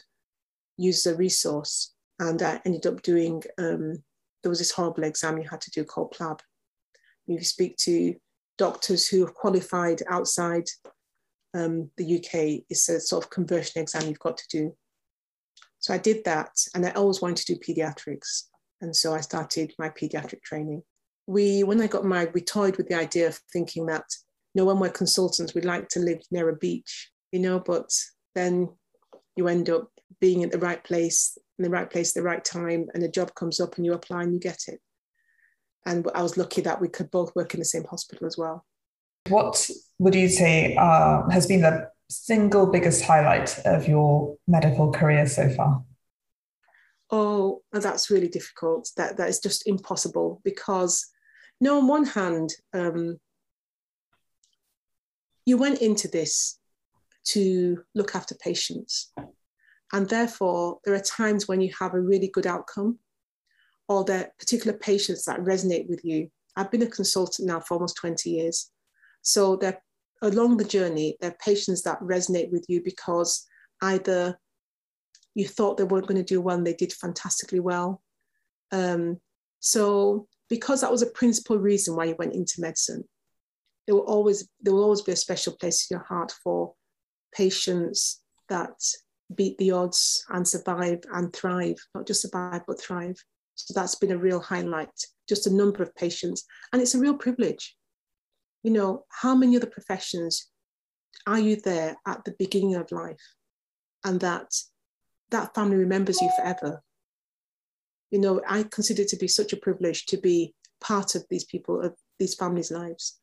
use 0.77 1.05
as 1.05 1.14
a 1.14 1.16
resource. 1.16 1.93
And 2.21 2.40
I 2.40 2.61
ended 2.64 2.87
up 2.87 3.03
doing, 3.03 3.43
um, 3.59 4.05
there 4.42 4.50
was 4.50 4.59
this 4.59 4.72
horrible 4.72 5.05
exam 5.05 5.38
you 5.38 5.48
had 5.48 5.61
to 5.62 5.70
do 5.70 5.85
called 5.85 6.14
PLAB. 6.16 6.40
You 7.26 7.42
speak 7.42 7.76
to 7.79 8.14
doctors 8.59 9.07
who 9.07 9.20
have 9.20 9.35
qualified 9.35 10.03
outside 10.09 10.64
um, 11.55 11.90
the 11.96 12.16
UK, 12.16 12.64
it's 12.68 12.88
a 12.88 13.00
sort 13.00 13.24
of 13.24 13.31
conversion 13.31 13.83
exam 13.83 14.09
you've 14.09 14.18
got 14.18 14.37
to 14.38 14.48
do. 14.50 14.76
So 15.79 15.94
I 15.94 15.98
did 15.98 16.24
that, 16.24 16.50
and 16.74 16.85
I 16.87 16.90
always 16.90 17.20
wanted 17.20 17.46
to 17.46 17.55
do 17.55 17.61
pediatrics. 17.61 18.44
And 18.81 18.94
so 18.94 19.14
I 19.14 19.20
started 19.20 19.74
my 19.79 19.88
pediatric 19.88 20.42
training 20.42 20.83
we, 21.31 21.62
when 21.62 21.81
I 21.81 21.87
got 21.87 22.05
married, 22.05 22.35
we 22.35 22.40
toyed 22.40 22.76
with 22.76 22.88
the 22.88 22.96
idea 22.96 23.29
of 23.29 23.38
thinking 23.53 23.87
that, 23.87 24.05
you 24.53 24.61
know, 24.61 24.64
when 24.64 24.81
we're 24.81 24.90
consultants, 24.90 25.55
we'd 25.55 25.64
like 25.64 25.88
to 25.90 26.00
live 26.00 26.20
near 26.33 26.48
a 26.48 26.57
beach, 26.57 27.09
you 27.31 27.38
know, 27.38 27.61
but 27.61 27.88
then 28.35 28.68
you 29.37 29.46
end 29.46 29.70
up 29.70 29.90
being 30.20 30.42
at 30.42 30.50
the 30.50 30.59
right 30.59 30.83
place, 30.83 31.38
in 31.61 31.64
the 31.64 31.70
right 31.70 31.90
place, 31.90 32.14
the 32.14 32.23
right 32.23 32.42
time, 32.42 32.87
and 32.94 33.03
a 33.03 33.09
job 33.09 33.35
comes 33.35 33.61
up 33.61 33.77
and 33.77 33.85
you 33.85 33.92
apply 33.92 34.23
and 34.23 34.33
you 34.33 34.40
get 34.40 34.62
it. 34.66 34.81
And 35.85 36.07
I 36.14 36.23
was 36.23 36.38
lucky 36.38 36.62
that 36.62 36.81
we 36.81 36.88
could 36.88 37.11
both 37.11 37.37
work 37.37 37.53
in 37.53 37.61
the 37.61 37.66
same 37.66 37.85
hospital 37.85 38.27
as 38.27 38.38
well. 38.38 38.64
What 39.29 39.68
would 39.99 40.14
you 40.14 40.29
say 40.29 40.75
uh, 40.77 41.29
has 41.29 41.46
been 41.46 41.61
the 41.61 41.90
single 42.09 42.66
biggest 42.66 43.05
highlight 43.05 43.59
of 43.66 43.87
your 43.87 44.38
medical 44.49 44.90
career 44.90 45.27
so 45.27 45.51
far? 45.51 45.85
Oh, 47.11 47.61
that's 47.73 48.11
really 48.11 48.29
difficult. 48.29 48.90
That 48.96 49.18
that 49.18 49.29
is 49.29 49.38
just 49.38 49.68
impossible 49.68 50.40
because 50.42 51.07
no, 51.61 51.77
on 51.77 51.88
one 51.88 52.07
hand, 52.07 52.55
um, 52.73 53.18
you 55.44 55.59
went 55.59 55.83
into 55.83 56.09
this 56.09 56.59
to 57.25 57.83
look 57.94 58.14
after 58.14 58.35
patients. 58.35 59.12
And 59.92 60.09
therefore, 60.09 60.79
there 60.85 60.94
are 60.94 61.00
times 61.00 61.48
when 61.48 61.61
you 61.61 61.72
have 61.79 61.94
a 61.94 62.00
really 62.00 62.29
good 62.29 62.46
outcome 62.46 62.98
or 63.88 64.05
there 64.05 64.20
are 64.20 64.33
particular 64.38 64.76
patients 64.76 65.24
that 65.24 65.40
resonate 65.40 65.88
with 65.88 66.05
you. 66.05 66.31
I've 66.57 66.70
been 66.70 66.83
a 66.83 66.87
consultant 66.87 67.48
now 67.48 67.61
for 67.61 67.74
almost 67.74 67.96
20 67.96 68.31
years. 68.31 68.70
So 69.22 69.57
they're, 69.57 69.83
along 70.22 70.57
the 70.57 70.64
journey, 70.64 71.16
there 71.20 71.31
are 71.31 71.44
patients 71.44 71.83
that 71.83 72.00
resonate 72.00 72.53
with 72.53 72.66
you 72.68 72.83
because 72.85 73.46
either 73.83 74.38
you 75.35 75.46
thought 75.46 75.76
they 75.76 75.85
weren't 75.85 76.07
going 76.07 76.22
to 76.22 76.35
do 76.35 76.40
well 76.40 76.57
and 76.57 76.66
they 76.66 76.74
did 76.74 76.92
fantastically 76.92 77.61
well. 77.61 78.03
Um, 78.72 79.20
so 79.59 80.29
because 80.48 80.81
that 80.81 80.90
was 80.90 81.03
a 81.03 81.07
principal 81.07 81.59
reason 81.59 81.96
why 81.96 82.05
you 82.07 82.16
went 82.18 82.35
into 82.35 82.61
medicine. 82.61 83.05
There 83.87 83.94
will 83.94 84.03
always 84.03 84.48
there 84.61 84.74
will 84.74 84.85
always 84.85 85.03
be 85.03 85.12
a 85.12 85.16
special 85.16 85.55
place 85.55 85.87
in 85.90 85.96
your 85.96 86.05
heart 86.05 86.33
for 86.44 86.74
patients 87.35 88.20
that 88.48 88.74
beat 89.35 89.57
the 89.59 89.71
odds 89.71 90.25
and 90.31 90.47
survive 90.47 91.01
and 91.12 91.33
thrive, 91.33 91.77
not 91.95 92.07
just 92.07 92.23
survive 92.23 92.62
but 92.66 92.81
thrive. 92.81 93.16
So 93.55 93.75
that's 93.75 93.95
been 93.95 94.12
a 94.12 94.19
real 94.19 94.40
highlight. 94.40 94.90
Just 95.29 95.47
a 95.47 95.55
number 95.55 95.83
of 95.83 95.95
patients, 95.95 96.45
and 96.73 96.83
it's 96.83 96.95
a 96.95 97.01
real 97.01 97.14
privilege. 97.14 97.77
You 98.62 98.73
know, 98.73 99.05
how 99.09 99.35
many 99.35 99.57
other 99.57 99.66
professions 99.66 100.49
are 101.27 101.38
you 101.38 101.57
there 101.57 101.97
at 102.07 102.25
the 102.25 102.35
beginning 102.38 102.75
of 102.75 102.90
life, 102.90 103.23
and 104.05 104.21
that 104.21 104.53
that 105.31 105.55
family 105.55 105.77
remembers 105.77 106.21
you 106.21 106.31
forever? 106.37 106.83
you 108.11 108.19
know, 108.19 108.40
I 108.49 108.64
consider 108.64 109.03
it 109.03 109.09
to 109.09 109.16
be 109.16 109.29
such 109.29 109.53
a 109.53 109.57
privilege 109.57 110.07
to 110.07 110.16
be 110.16 110.55
part 110.81 111.14
of 111.14 111.25
these 111.31 111.45
people, 111.45 111.81
of 111.81 111.95
these 112.19 112.35
families' 112.35 112.71
lives. 112.71 113.19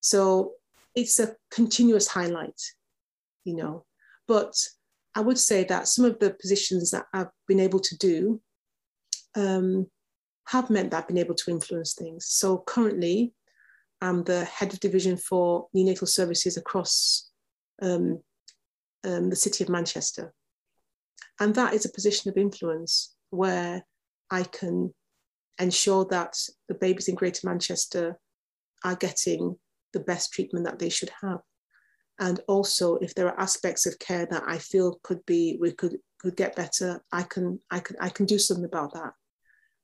So 0.00 0.52
it's 0.94 1.18
a 1.18 1.34
continuous 1.50 2.06
highlight, 2.06 2.60
you 3.44 3.56
know. 3.56 3.84
But 4.28 4.54
I 5.14 5.20
would 5.20 5.38
say 5.38 5.64
that 5.64 5.88
some 5.88 6.04
of 6.04 6.18
the 6.18 6.30
positions 6.30 6.90
that 6.90 7.06
I've 7.12 7.30
been 7.46 7.60
able 7.60 7.80
to 7.80 7.96
do 7.98 8.40
um, 9.36 9.86
have 10.48 10.70
meant 10.70 10.90
that 10.90 10.98
I've 11.02 11.08
been 11.08 11.18
able 11.18 11.34
to 11.36 11.50
influence 11.50 11.94
things. 11.94 12.26
So 12.26 12.58
currently, 12.66 13.32
I'm 14.00 14.24
the 14.24 14.44
head 14.44 14.72
of 14.72 14.80
division 14.80 15.16
for 15.16 15.68
neonatal 15.74 16.08
services 16.08 16.56
across 16.56 17.30
um, 17.80 18.20
um, 19.04 19.30
the 19.30 19.36
city 19.36 19.64
of 19.64 19.70
Manchester. 19.70 20.34
And 21.40 21.54
that 21.54 21.74
is 21.74 21.84
a 21.84 21.92
position 21.92 22.30
of 22.30 22.36
influence 22.36 23.14
where 23.30 23.84
I 24.30 24.42
can 24.44 24.92
ensure 25.58 26.04
that 26.06 26.36
the 26.68 26.74
babies 26.74 27.08
in 27.08 27.14
Greater 27.14 27.46
Manchester 27.46 28.18
are 28.84 28.96
getting 28.96 29.56
the 29.92 30.00
best 30.00 30.32
treatment 30.32 30.64
that 30.66 30.78
they 30.78 30.88
should 30.88 31.10
have. 31.22 31.40
And 32.20 32.40
also, 32.46 32.96
if 32.96 33.14
there 33.14 33.26
are 33.28 33.40
aspects 33.40 33.86
of 33.86 33.98
care 33.98 34.26
that 34.26 34.44
I 34.46 34.58
feel 34.58 35.00
could 35.02 35.24
be 35.26 35.58
we 35.60 35.72
could 35.72 35.98
could 36.20 36.36
get 36.36 36.56
better, 36.56 37.02
I 37.12 37.22
can 37.22 37.60
I 37.70 37.80
can 37.80 37.96
I 38.00 38.08
can 38.08 38.26
do 38.26 38.38
something 38.38 38.64
about 38.64 38.94
that. 38.94 39.12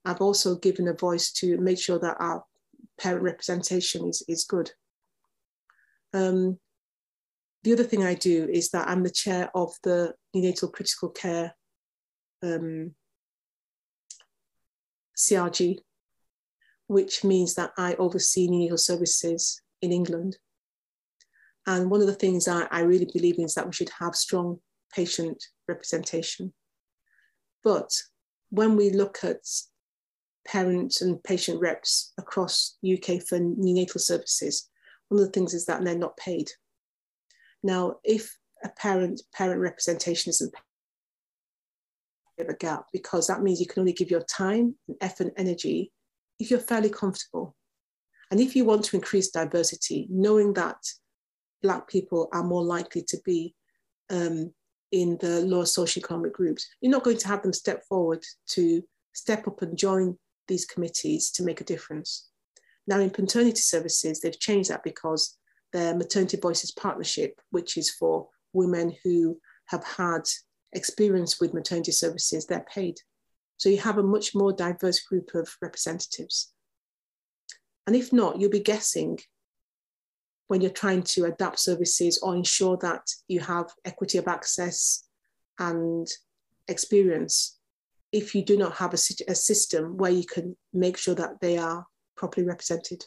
I've 0.05 0.21
also 0.21 0.57
given 0.57 0.89
a 0.89 0.95
voice 0.95 1.33
to 1.33 1.59
make 1.59 1.79
sure 1.79 1.99
that 1.99 2.17
our 2.21 2.45
parent 2.99 3.23
representation 3.23 4.09
is, 4.09 4.23
is 4.29 4.45
good. 4.45 4.71
Um, 6.15 6.59
the 7.63 7.73
other 7.73 7.85
thing 7.85 8.05
I 8.05 8.15
do 8.15 8.49
is 8.51 8.71
that 8.71 8.89
I'm 8.89 9.03
the 9.03 9.11
chair 9.11 9.51
of 9.55 9.75
the 9.83 10.15
neonatal 10.35 10.73
critical 10.73 11.11
care 11.11 11.55
um, 12.43 12.95
CRG, 15.17 15.79
which 16.87 17.23
means 17.23 17.55
that 17.55 17.73
I 17.77 17.95
oversee 17.95 18.49
neonatal 18.49 18.79
services 18.79 19.61
in 19.83 19.93
England. 19.93 20.39
And 21.67 21.91
one 21.91 22.01
of 22.01 22.07
the 22.07 22.15
things 22.15 22.49
I, 22.49 22.67
I 22.71 22.81
really 22.81 23.09
believe 23.13 23.39
in 23.39 23.45
is 23.45 23.55
that 23.55 23.67
we 23.67 23.73
should 23.73 23.91
have 23.99 24.15
strong 24.15 24.59
patient 24.95 25.43
representation. 25.69 26.53
But 27.63 27.91
when 28.49 28.77
we 28.77 28.91
look 28.91 29.19
at 29.23 29.41
parents 30.47 31.03
and 31.03 31.23
patient 31.23 31.61
reps 31.61 32.13
across 32.19 32.79
UK 32.85 33.23
for 33.23 33.39
neonatal 33.39 34.01
services, 34.01 34.69
one 35.09 35.21
of 35.21 35.27
the 35.27 35.33
things 35.33 35.55
is 35.55 35.67
that 35.67 35.85
they're 35.85 35.97
not 35.97 36.17
paid. 36.17 36.51
Now, 37.63 37.97
if 38.05 38.37
a 38.65 38.69
parent 38.71 39.23
parent 39.35 39.61
representation 39.61 40.31
isn't 40.31 40.55
of 42.41 42.49
a 42.49 42.55
gap 42.55 42.87
because 42.93 43.27
that 43.27 43.43
means 43.43 43.61
you 43.61 43.67
can 43.67 43.81
only 43.81 43.93
give 43.93 44.11
your 44.11 44.23
time 44.23 44.75
and 44.89 44.97
effort 45.01 45.27
and 45.27 45.33
energy 45.37 45.93
if 46.39 46.51
you're 46.51 46.59
fairly 46.59 46.89
comfortable. 46.89 47.55
And 48.31 48.41
if 48.41 48.57
you 48.57 48.65
want 48.65 48.85
to 48.85 48.97
increase 48.97 49.31
diversity, 49.31 50.07
knowing 50.11 50.55
that 50.55 50.79
Black 51.63 51.89
people 51.89 52.29
are 52.33 52.43
more 52.43 52.63
likely 52.63 53.03
to 53.09 53.19
be 53.25 53.55
um, 54.11 54.53
in 54.93 55.17
the 55.21 55.41
lower 55.43 55.65
socioeconomic 55.65 56.33
groups, 56.33 56.67
you're 56.81 56.91
not 56.91 57.05
going 57.05 57.19
to 57.19 57.29
have 57.29 57.43
them 57.43 57.53
step 57.53 57.85
forward 57.89 58.25
to 58.49 58.83
step 59.13 59.47
up 59.47 59.63
and 59.63 59.79
join 59.79 60.17
these 60.49 60.67
committees 60.67 61.31
to 61.31 61.45
make 61.45 61.61
a 61.61 61.65
difference. 61.65 62.29
Now, 62.87 62.99
in 62.99 63.11
paternity 63.11 63.61
services, 63.61 64.21
they've 64.21 64.39
changed 64.39 64.71
that 64.71 64.83
because 64.83 65.39
their 65.73 65.95
Maternity 65.95 66.39
Voices 66.39 66.73
Partnership, 66.73 67.41
which 67.51 67.77
is 67.77 67.91
for 67.91 68.29
women 68.53 68.97
who 69.05 69.39
have 69.67 69.85
had 69.85 70.23
experience 70.73 71.41
with 71.41 71.55
maternity 71.55 71.93
services, 71.93 72.47
they're 72.47 72.67
paid. 72.73 72.97
So 73.59 73.69
you 73.69 73.79
have 73.79 73.99
a 73.99 74.03
much 74.03 74.35
more 74.35 74.53
diverse 74.53 75.01
group 75.01 75.35
of 75.35 75.49
representatives. 75.63 76.53
And 77.87 77.95
if 77.95 78.13
not, 78.13 78.41
you'll 78.41 78.51
be 78.51 78.61
guessing 78.61 79.19
when 80.51 80.61
you're 80.61 80.73
trying 80.73 81.01
to 81.01 81.27
adapt 81.27 81.61
services 81.61 82.19
or 82.25 82.35
ensure 82.35 82.77
that 82.79 83.09
you 83.29 83.39
have 83.39 83.67
equity 83.85 84.19
of 84.19 84.27
access 84.27 85.05
and 85.61 86.09
experience 86.67 87.61
if 88.11 88.35
you 88.35 88.45
do 88.45 88.59
not 88.59 88.73
have 88.73 88.93
a, 88.93 88.99
a 89.29 89.35
system 89.37 89.97
where 89.97 90.11
you 90.11 90.25
can 90.25 90.57
make 90.73 90.97
sure 90.97 91.15
that 91.15 91.41
they 91.41 91.57
are 91.57 91.87
properly 92.17 92.45
represented. 92.45 93.05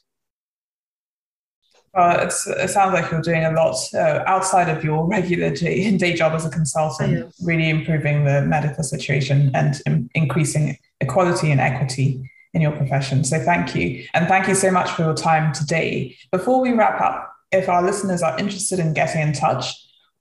Well, 1.94 2.26
it 2.26 2.32
sounds 2.32 2.94
like 2.94 3.12
you're 3.12 3.22
doing 3.22 3.44
a 3.44 3.52
lot 3.52 3.76
uh, 3.94 4.24
outside 4.26 4.70
of 4.70 4.82
your 4.82 5.06
regular 5.06 5.54
day, 5.54 5.98
day 5.98 6.14
job 6.14 6.32
as 6.32 6.46
a 6.46 6.50
consultant, 6.50 7.36
really 7.44 7.70
improving 7.70 8.24
the 8.24 8.44
medical 8.44 8.86
situation 8.86 9.52
and 9.54 9.82
um, 9.86 10.10
increasing 10.16 10.78
equality 11.02 11.52
and 11.52 11.60
equity 11.60 12.32
in 12.54 12.62
your 12.62 12.72
profession. 12.72 13.26
So 13.26 13.38
thank 13.40 13.76
you. 13.76 14.06
And 14.14 14.30
thank 14.30 14.48
you 14.48 14.56
so 14.56 14.72
much 14.72 14.92
for 14.92 15.02
your 15.02 15.14
time 15.14 15.54
today. 15.54 16.16
Before 16.32 16.62
we 16.62 16.72
wrap 16.72 17.02
up, 17.02 17.33
if 17.54 17.70
our 17.70 17.84
listeners 17.84 18.22
are 18.22 18.38
interested 18.38 18.80
in 18.80 18.94
getting 18.94 19.22
in 19.22 19.34
touch 19.34 19.74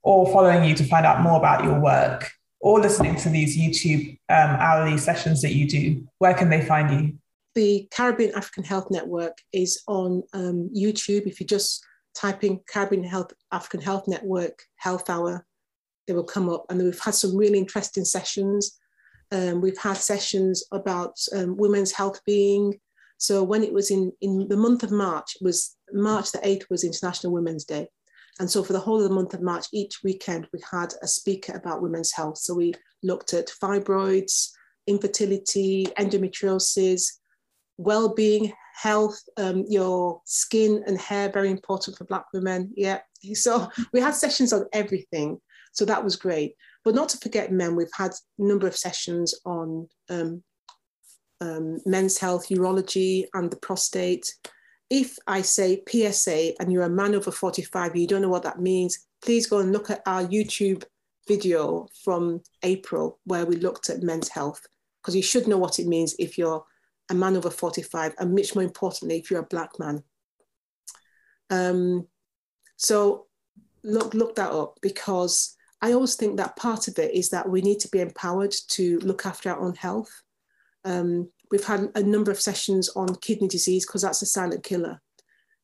or 0.03 0.33
following 0.33 0.65
you 0.65 0.75
to 0.75 0.85
find 0.85 1.07
out 1.07 1.23
more 1.23 1.39
about 1.39 1.65
your 1.65 1.81
work 1.81 2.31
or 2.61 2.81
listening 2.81 3.17
to 3.17 3.29
these 3.29 3.59
YouTube 3.59 4.19
um, 4.29 4.57
hourly 4.61 4.99
sessions 4.99 5.43
that 5.43 5.55
you 5.55 5.69
do, 5.69 6.07
where 6.19 6.35
can 6.35 6.51
they 6.51 6.65
find 6.65 6.91
you? 6.91 7.19
the 7.55 7.89
Caribbean 7.91 8.35
African 8.35 8.65
Health 8.65 8.89
Network 8.91 9.39
is 9.53 9.83
on 9.87 10.23
um, 10.33 10.71
YouTube. 10.75 11.27
If 11.27 11.41
you 11.41 11.47
just 11.47 11.85
type 12.15 12.45
in 12.45 12.61
Caribbean 12.69 13.05
Health 13.05 13.33
African 13.51 13.81
Health 13.81 14.05
Network 14.09 14.63
Health 14.77 15.11
Hour, 15.11 15.47
they 16.07 16.15
will 16.15 16.25
come 16.25 16.49
up. 16.49 16.67
And 16.69 16.83
we've 16.83 16.99
had 16.99 17.15
some 17.15 17.37
really 17.37 17.59
interesting 17.59 18.05
sessions. 18.05 18.79
Um, 19.31 19.61
we've 19.61 19.79
had 19.79 19.97
sessions 19.97 20.65
about 20.73 21.15
um, 21.35 21.57
women's 21.57 21.93
health 21.93 22.21
being. 22.27 22.79
So 23.23 23.45
when 23.45 23.63
it 23.63 23.73
was 23.73 23.93
in, 23.93 24.13
in 24.21 24.49
the 24.49 24.57
month 24.57 24.83
of 24.83 24.91
March, 24.91 25.37
was 25.41 25.77
March 25.93 26.33
the 26.33 26.39
8th 26.39 26.65
was 26.69 26.83
International 26.83 27.33
Women's 27.33 27.65
Day. 27.65 27.87
And 28.41 28.51
so 28.51 28.65
for 28.65 28.73
the 28.73 28.81
whole 28.81 29.01
of 29.01 29.09
the 29.09 29.15
month 29.15 29.33
of 29.33 29.43
March, 29.43 29.67
each 29.73 30.01
weekend 30.03 30.49
we 30.53 30.61
had 30.69 30.93
a 31.03 31.07
speaker 31.07 31.53
about 31.55 31.83
women's 31.83 32.11
health. 32.11 32.39
So 32.39 32.53
we 32.53 32.75
looked 33.05 33.33
at 33.33 33.53
fibroids, 33.63 34.49
infertility, 34.89 35.87
endometriosis, 36.01 37.05
well-being 37.79 38.53
health 38.75 39.21
um, 39.37 39.65
your 39.69 40.21
skin 40.25 40.83
and 40.89 40.99
hair 40.99 41.31
very 41.31 41.51
important 41.51 41.97
for 41.97 42.05
black 42.05 42.25
women 42.33 42.73
yeah 42.77 42.99
so 43.35 43.69
we 43.93 44.01
had 44.01 44.15
sessions 44.15 44.53
on 44.53 44.65
everything 44.73 45.39
so 45.73 45.85
that 45.85 46.03
was 46.03 46.17
great 46.17 46.55
but 46.85 46.95
not 46.95 47.09
to 47.09 47.19
forget 47.19 47.53
men 47.53 47.77
we've 47.77 47.89
had 47.95 48.13
a 48.13 48.43
number 48.43 48.67
of 48.67 48.77
sessions 48.77 49.35
on 49.45 49.89
um, 50.11 50.43
um, 51.43 51.79
men's 51.85 52.19
health 52.19 52.49
urology 52.49 53.25
and 53.35 53.51
the 53.51 53.57
prostate 53.57 54.35
if 54.91 55.17
i 55.27 55.43
say 55.43 55.83
psa 55.89 56.55
and 56.61 56.73
you're 56.73 56.85
a 56.85 56.91
man 56.91 57.15
over 57.15 57.31
45 57.31 57.97
you 57.97 58.07
don't 58.07 58.23
know 58.23 58.29
what 58.29 58.45
that 58.45 58.61
means 58.61 59.07
please 59.23 59.47
go 59.47 59.59
and 59.59 59.73
look 59.73 59.91
at 59.91 60.03
our 60.07 60.25
youtube 60.25 60.85
video 61.29 61.87
from 62.05 62.41
april 62.63 63.19
where 63.25 63.47
we 63.47 63.57
looked 63.57 63.91
at 63.91 64.03
men's 64.03 64.29
health 64.29 64.61
because 65.01 65.17
you 65.17 65.23
should 65.23 65.49
know 65.49 65.59
what 65.59 65.79
it 65.79 65.87
means 65.87 66.15
if 66.19 66.39
you're 66.39 66.65
a 67.11 67.15
man 67.15 67.37
over 67.37 67.51
45, 67.51 68.15
and 68.19 68.35
much 68.35 68.55
more 68.55 68.65
importantly, 68.65 69.19
if 69.19 69.31
you're 69.31 69.41
a 69.41 69.47
black 69.47 69.79
man. 69.79 70.03
Um, 71.51 72.07
so 72.77 73.27
look, 73.85 74.15
look 74.15 74.37
that 74.37 74.53
up 74.53 74.79
because 74.81 75.57
I 75.81 75.93
always 75.93 76.15
think 76.15 76.37
that 76.37 76.57
part 76.57 76.89
of 76.89 76.99
it 76.99 77.15
is 77.15 77.31
that 77.31 77.49
we 77.49 77.61
need 77.61 77.81
to 77.81 77.89
be 77.89 78.01
empowered 78.01 78.55
to 78.69 78.99
look 79.01 79.27
after 79.27 79.51
our 79.51 79.61
own 79.61 79.75
health. 79.75 80.23
Um, 80.85 81.31
we've 81.51 81.65
had 81.65 81.91
a 81.95 82.03
number 82.03 82.31
of 82.31 82.41
sessions 82.41 82.89
on 82.97 83.15
kidney 83.17 83.49
disease 83.49 83.87
because 83.87 84.03
that's 84.03 84.23
a 84.23 84.27
silent 84.27 84.65
killer. 84.65 85.01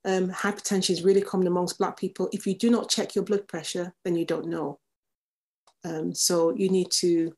Um, 0.05 0.31
hypertension 0.31 0.91
is 0.91 1.03
really 1.03 1.21
common 1.21 1.47
amongst 1.47 1.79
Black 1.79 1.97
people. 1.97 2.29
If 2.33 2.47
you 2.47 2.55
do 2.55 2.71
not 2.71 2.89
check 2.89 3.15
your 3.15 3.25
blood 3.25 3.49
pressure, 3.49 3.95
then 4.05 4.15
you 4.15 4.25
don't 4.25 4.47
know. 4.47 4.79
Um, 5.85 6.15
so 6.15 6.55
you 6.55 6.69
need 6.69 6.91
to 6.93 7.33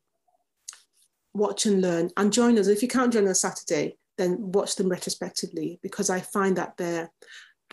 watch 1.34 1.66
and 1.66 1.80
learn 1.80 2.10
and 2.16 2.32
join 2.32 2.58
us. 2.58 2.66
If 2.66 2.82
you 2.82 2.88
can't 2.88 3.12
join 3.12 3.28
us 3.28 3.40
Saturday, 3.40 3.96
then 4.18 4.52
watch 4.52 4.76
them 4.76 4.88
retrospectively 4.88 5.78
because 5.82 6.10
I 6.10 6.20
find 6.20 6.56
that 6.56 6.76
they're, 6.76 7.10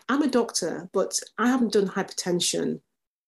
I'm 0.08 0.22
a 0.22 0.28
doctor, 0.28 0.90
but 0.94 1.20
I 1.38 1.48
haven't 1.48 1.74
done 1.74 1.88
hypertension 1.88 2.80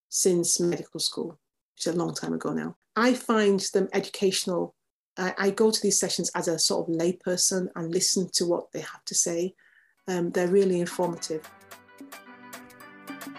since 0.10 0.60
medical 0.60 1.00
school, 1.00 1.40
which 1.76 1.88
is 1.88 1.94
a 1.94 1.98
long 1.98 2.14
time 2.14 2.34
ago 2.34 2.54
now. 2.54 2.78
I 2.96 3.14
find 3.14 3.60
them 3.74 3.90
educational. 3.94 4.76
I, 5.20 5.34
I 5.38 5.50
go 5.52 5.70
to 5.70 5.82
these 5.82 6.00
sessions 6.00 6.32
as 6.34 6.48
a 6.48 6.58
sort 6.58 6.88
of 6.88 6.96
layperson 6.96 7.70
and 7.76 7.92
listen 7.92 8.30
to 8.34 8.46
what 8.46 8.72
they 8.72 8.82
have 8.82 9.04
to 9.06 9.16
say. 9.16 9.56
Um, 10.08 10.32
they're 10.32 10.48
really 10.48 10.80
informative. 10.80 11.48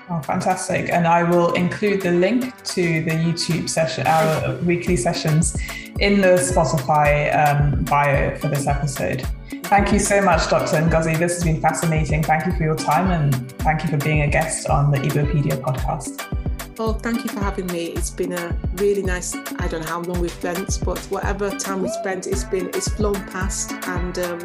Oh, 0.08 0.20
fantastic. 0.22 0.90
And 0.90 1.06
I 1.06 1.22
will 1.22 1.52
include 1.54 2.02
the 2.02 2.10
link 2.10 2.62
to 2.64 2.82
the 3.04 3.10
YouTube 3.10 3.68
session, 3.68 4.06
our 4.06 4.56
weekly 4.62 4.96
sessions, 4.96 5.56
in 6.00 6.20
the 6.20 6.36
Spotify 6.38 7.30
um, 7.36 7.84
bio 7.84 8.36
for 8.36 8.48
this 8.48 8.66
episode. 8.66 9.26
Thank 9.64 9.92
you 9.92 9.98
so 9.98 10.20
much, 10.20 10.48
Dr. 10.50 10.78
Ngozi. 10.78 11.16
This 11.18 11.34
has 11.34 11.44
been 11.44 11.60
fascinating. 11.60 12.22
Thank 12.24 12.46
you 12.46 12.52
for 12.52 12.64
your 12.64 12.76
time 12.76 13.10
and 13.10 13.52
thank 13.58 13.84
you 13.84 13.88
for 13.88 13.98
being 13.98 14.22
a 14.22 14.28
guest 14.28 14.68
on 14.68 14.90
the 14.90 14.98
Igbopedia 14.98 15.60
podcast. 15.60 16.49
Well, 16.80 16.94
thank 16.94 17.24
you 17.24 17.28
for 17.28 17.40
having 17.40 17.66
me. 17.66 17.88
It's 17.88 18.08
been 18.08 18.32
a 18.32 18.56
really 18.76 19.02
nice, 19.02 19.36
I 19.36 19.68
don't 19.68 19.82
know 19.82 19.86
how 19.86 20.00
long 20.00 20.18
we've 20.18 20.30
spent, 20.30 20.80
but 20.82 20.98
whatever 21.10 21.50
time 21.50 21.82
we've 21.82 21.92
spent, 21.92 22.26
it's 22.26 22.44
been, 22.44 22.68
it's 22.68 22.88
flown 22.88 23.22
past. 23.26 23.72
And 23.86 24.18
um, 24.18 24.40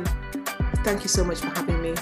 thank 0.84 1.04
you 1.04 1.08
so 1.08 1.24
much 1.24 1.40
for 1.40 1.48
having 1.48 1.82
me. 1.82 1.96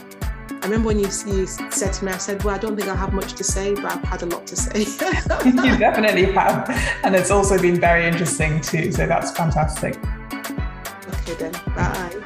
I 0.50 0.56
remember 0.64 0.88
when 0.88 0.98
you, 0.98 1.06
you 1.28 1.46
said 1.46 1.94
to 1.94 2.06
me, 2.06 2.12
I 2.12 2.18
said, 2.18 2.44
Well, 2.44 2.56
I 2.56 2.58
don't 2.58 2.76
think 2.76 2.90
I 2.90 2.96
have 2.96 3.14
much 3.14 3.34
to 3.34 3.44
say, 3.44 3.76
but 3.76 3.86
I've 3.86 4.04
had 4.06 4.24
a 4.24 4.26
lot 4.26 4.48
to 4.48 4.56
say. 4.56 4.80
you 5.46 5.78
definitely 5.78 6.32
have. 6.32 6.68
And 7.04 7.14
it's 7.14 7.30
also 7.30 7.62
been 7.62 7.80
very 7.80 8.08
interesting 8.08 8.60
too. 8.60 8.92
So 8.92 9.06
that's 9.06 9.38
fantastic. 9.38 10.00
Okay, 10.34 11.36
then. 11.36 11.52
Bye. 11.76 12.24